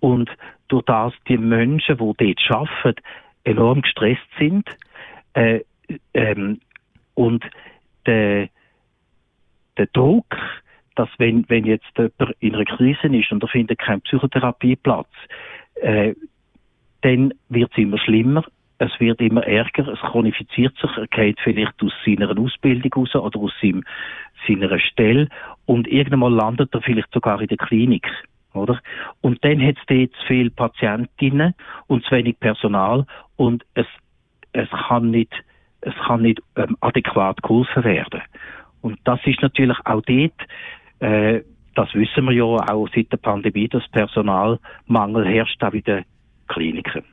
[0.00, 0.30] und
[0.68, 3.02] durch das die Menschen, die dort arbeiten,
[3.44, 4.68] enorm gestresst sind
[5.34, 5.60] äh,
[6.14, 6.60] ähm,
[7.14, 7.44] und
[8.06, 8.48] der,
[9.76, 10.36] der Druck,
[10.94, 15.08] dass wenn, wenn jetzt jemand in einer Krise ist und er findet keinen Psychotherapieplatz,
[15.76, 16.14] äh,
[17.02, 18.44] dann wird es immer schlimmer,
[18.78, 23.38] es wird immer ärger, es chronifiziert sich, er geht vielleicht aus seiner Ausbildung raus oder
[23.40, 23.84] aus seinem,
[24.46, 25.28] seiner Stelle
[25.66, 28.06] und irgendwann landet er vielleicht sogar in der Klinik.
[28.54, 28.80] Oder?
[29.20, 31.54] Und dann hat es dort zu viele Patientinnen
[31.86, 33.04] und zu wenig Personal
[33.36, 33.86] und es,
[34.52, 35.32] es kann nicht,
[35.80, 38.22] es kann nicht ähm, adäquat geholfen werden.
[38.80, 40.32] Und das ist natürlich auch dort,
[41.00, 41.42] äh,
[41.74, 46.04] das wissen wir ja auch seit der Pandemie, dass Personalmangel herrscht auch in den
[46.48, 47.04] Kliniken.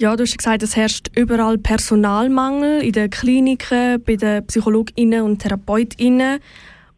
[0.00, 5.42] Ja, du hast gesagt, es herrscht überall Personalmangel in den Kliniken, bei den PsychologInnen und
[5.42, 6.40] TherapeutInnen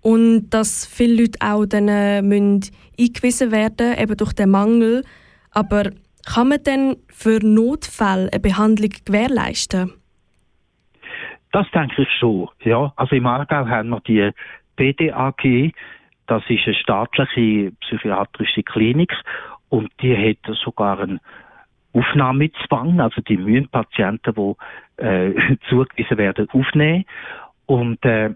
[0.02, 2.60] und dass viele Leute auch dann äh, müssen
[2.96, 5.02] eingewiesen werden, eben durch den Mangel.
[5.50, 5.90] Aber
[6.32, 9.94] kann man denn für Notfälle eine Behandlung gewährleisten?
[11.50, 12.92] Das denke ich schon, ja.
[12.94, 14.30] Also im Aargau haben wir die
[14.76, 15.72] PDAG,
[16.28, 19.12] das ist eine staatliche psychiatrische Klinik
[19.70, 21.18] und die hat sogar einen
[21.92, 27.04] Aufnahmezwang, also die müssen Patienten, die äh, zugewiesen werden, aufnehmen.
[27.66, 28.30] Und äh,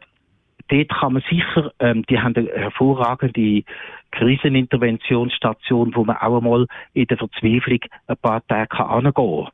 [0.68, 3.64] dort kann man sicher, ähm, die haben eine hervorragende
[4.12, 9.48] Kriseninterventionsstation, wo man auch einmal in der Verzweiflung ein paar Tage angehen kann.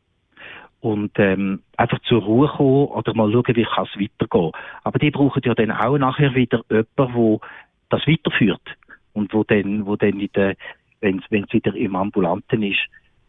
[0.81, 4.51] Und ähm, einfach zur Ruhe kommen oder mal schauen, wie kann es weitergehen.
[4.83, 7.41] Aber die brauchen ja dann auch nachher wieder jemanden, wo
[7.89, 8.63] das weiterführt.
[9.13, 10.57] Und wo dann, wo dann in der,
[11.01, 12.81] wenn es wieder im Ambulanten ist,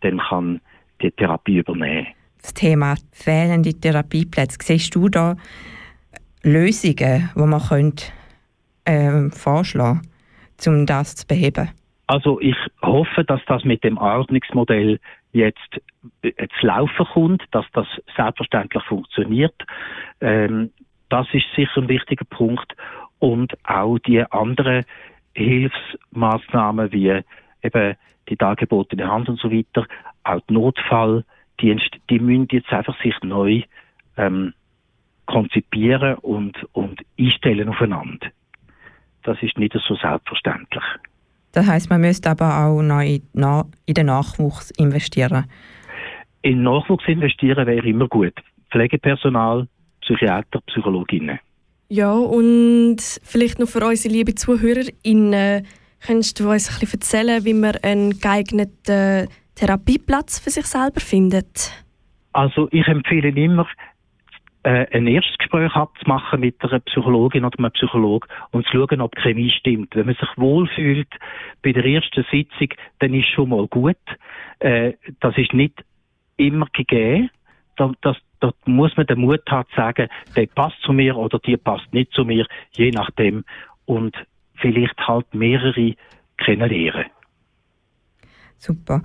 [0.04, 0.62] dann kann
[1.02, 2.08] die Therapie übernehmen.
[2.42, 5.36] Das Thema fehlende Therapieplätze, siehst du da
[6.44, 8.06] Lösungen, die man könnte,
[8.86, 10.02] äh, vorschlagen
[10.58, 11.70] könnte, um das zu beheben?
[12.08, 15.00] Also ich hoffe, dass das mit dem Ordnungsmodell
[15.32, 15.82] jetzt
[16.22, 19.56] äh, zu laufen kommt, dass das selbstverständlich funktioniert.
[20.20, 20.72] Ähm,
[21.10, 22.74] das ist sicher ein wichtiger Punkt.
[23.20, 24.84] Und auch die anderen
[25.34, 27.22] Hilfsmaßnahmen wie
[27.64, 27.96] eben
[28.30, 29.86] die dargebotene Hand und so weiter,
[30.24, 33.64] auch die Notfalldienste, die müssen jetzt einfach sich neu
[34.18, 34.54] ähm,
[35.26, 38.28] konzipieren und, und einstellen aufeinander.
[39.24, 40.84] Das ist nicht so selbstverständlich.
[41.54, 43.22] Das heißt, man müsste aber auch noch in,
[43.86, 45.46] in den Nachwuchs investieren.
[46.42, 48.34] In Nachwuchs investieren wäre immer gut.
[48.72, 49.68] Pflegepersonal,
[50.02, 51.40] Psychiater, Psychologinnen.
[51.90, 55.68] Ja, und vielleicht noch für unsere lieben ZuhörerInnen,
[56.06, 61.72] Könntest du uns ein bisschen erzählen, wie man einen geeigneten Therapieplatz für sich selber findet?
[62.34, 63.68] Also ich empfehle immer,
[64.64, 69.16] äh, ein erstes Gespräch abzumachen mit einer Psychologin oder einem Psychologen und zu schauen, ob
[69.16, 69.96] die Chemie stimmt.
[69.96, 71.10] Wenn man sich wohlfühlt
[71.62, 73.98] bei der ersten Sitzung, dann ist schon mal gut.
[74.60, 75.84] Äh, das ist nicht
[76.38, 77.30] immer gegeben.
[77.78, 81.40] Da, das, da muss man den Mut haben zu sagen, der passt zu mir oder
[81.40, 83.46] die passt nicht zu mir, je nachdem.
[83.86, 84.16] Und
[84.56, 85.96] vielleicht halt mehrere
[86.38, 87.06] kennenlernen.
[88.58, 89.02] Super.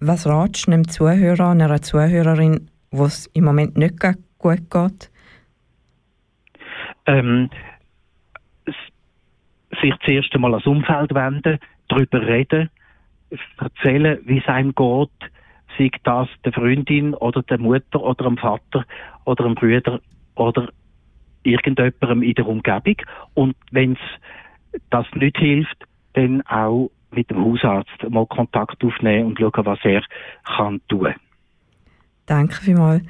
[0.00, 3.94] Was ratst du einem Zuhörer, einer Zuhörerin, wo es im Moment nicht
[4.38, 5.10] gut geht?
[7.06, 7.50] Ähm,
[9.80, 11.58] sich zuerst einmal ans Umfeld wenden,
[11.88, 12.70] darüber reden,
[13.58, 15.32] erzählen, wie es einem geht,
[15.78, 18.84] sei das der Freundin oder der Mutter oder dem Vater
[19.24, 20.00] oder dem Bruder
[20.34, 20.68] oder
[21.42, 22.96] irgendjemandem in der Umgebung.
[23.34, 23.96] Und wenn
[24.90, 25.76] das nicht hilft,
[26.14, 30.02] dann auch mit dem Hausarzt mal Kontakt aufnehmen und schauen, was er
[30.44, 31.14] kann tun.
[32.26, 33.02] Danke vielmals.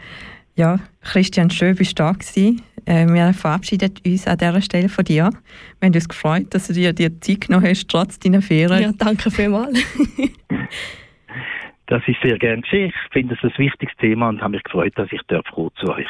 [0.54, 2.62] Ja, Christian Schön bist du da gewesen.
[2.84, 5.30] Äh, wir verabschieden uns an dieser Stelle von dir.
[5.78, 8.82] Wir haben uns gefreut, dass du dir die Zeit genommen hast, trotz deiner Ferien.
[8.82, 9.78] Ja, danke vielmals.
[11.86, 12.88] das ist sehr gern geschehen.
[12.88, 16.08] Ich finde es ein wichtiges Thema und habe mich gefreut, dass ich darf zu euch.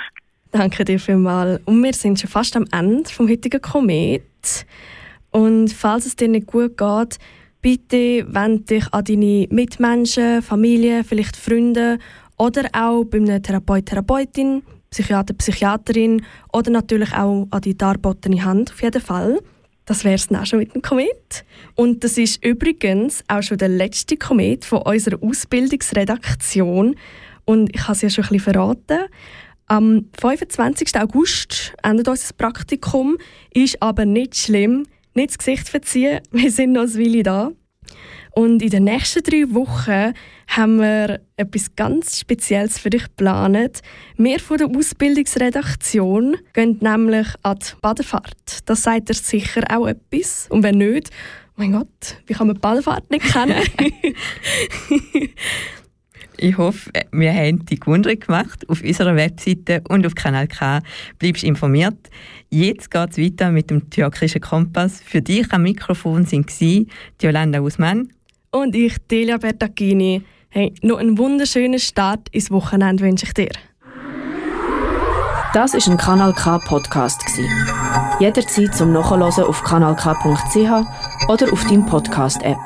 [0.51, 1.61] Danke dir vielmals.
[1.65, 4.67] Und wir sind schon fast am Ende vom heutigen Komet.
[5.33, 7.19] Und falls es dir nicht gut geht,
[7.63, 11.99] bitte wende dich an deine Mitmenschen, Familie, vielleicht Freunde
[12.37, 16.23] oder auch bei einer Therapeut, Therapeutin, Psychiater, Psychiaterin
[16.53, 19.41] oder natürlich auch an die darbotene Hand auf jeden Fall.
[19.87, 21.45] Das wäre es dann auch schon mit dem Komet.
[21.75, 26.95] Und das ist übrigens auch schon der letzte Komet von unserer Ausbildungsredaktion.
[27.45, 29.07] Und ich habe es ja schon ein bisschen verraten.
[29.67, 31.01] Am 25.
[31.01, 33.17] August endet unser Praktikum,
[33.55, 34.87] ist aber nicht schlimm.
[35.15, 37.51] Nicht das Gesicht verziehen, wir sind noch ein Weile da.
[38.35, 40.15] Und in den nächsten drei Wochen
[40.49, 43.83] haben wir etwas ganz Spezielles für dich geplant.
[44.17, 48.61] Wir von der Ausbildungsredaktion gehen nämlich an die Badefahrt.
[48.65, 50.47] Das sagt dir sicher auch etwas.
[50.49, 51.11] Und wenn nicht,
[51.57, 53.63] mein Gott, wie kann man die Badefahrt nicht kennen?
[56.43, 58.69] Ich hoffe, wir haben dich gewundert gemacht.
[58.69, 60.81] Auf unserer Webseite und auf Kanal K
[61.21, 62.11] bleibst informiert.
[62.51, 65.01] Jetzt geht es weiter mit dem türkischen Kompass.
[65.07, 66.89] Für dich am Mikrofon sind die
[67.21, 68.09] Jolanda Usman
[68.51, 70.23] und ich, Delia Bertacchini.
[70.49, 73.53] Hey, noch einen wunderschönen Start ins Wochenende wünsche ich dir.
[75.55, 77.23] Das ist ein Kanal K Podcast
[78.19, 80.57] Jederzeit zum Nachhören auf kanalk.ch
[81.29, 82.59] oder auf deinem Podcast App.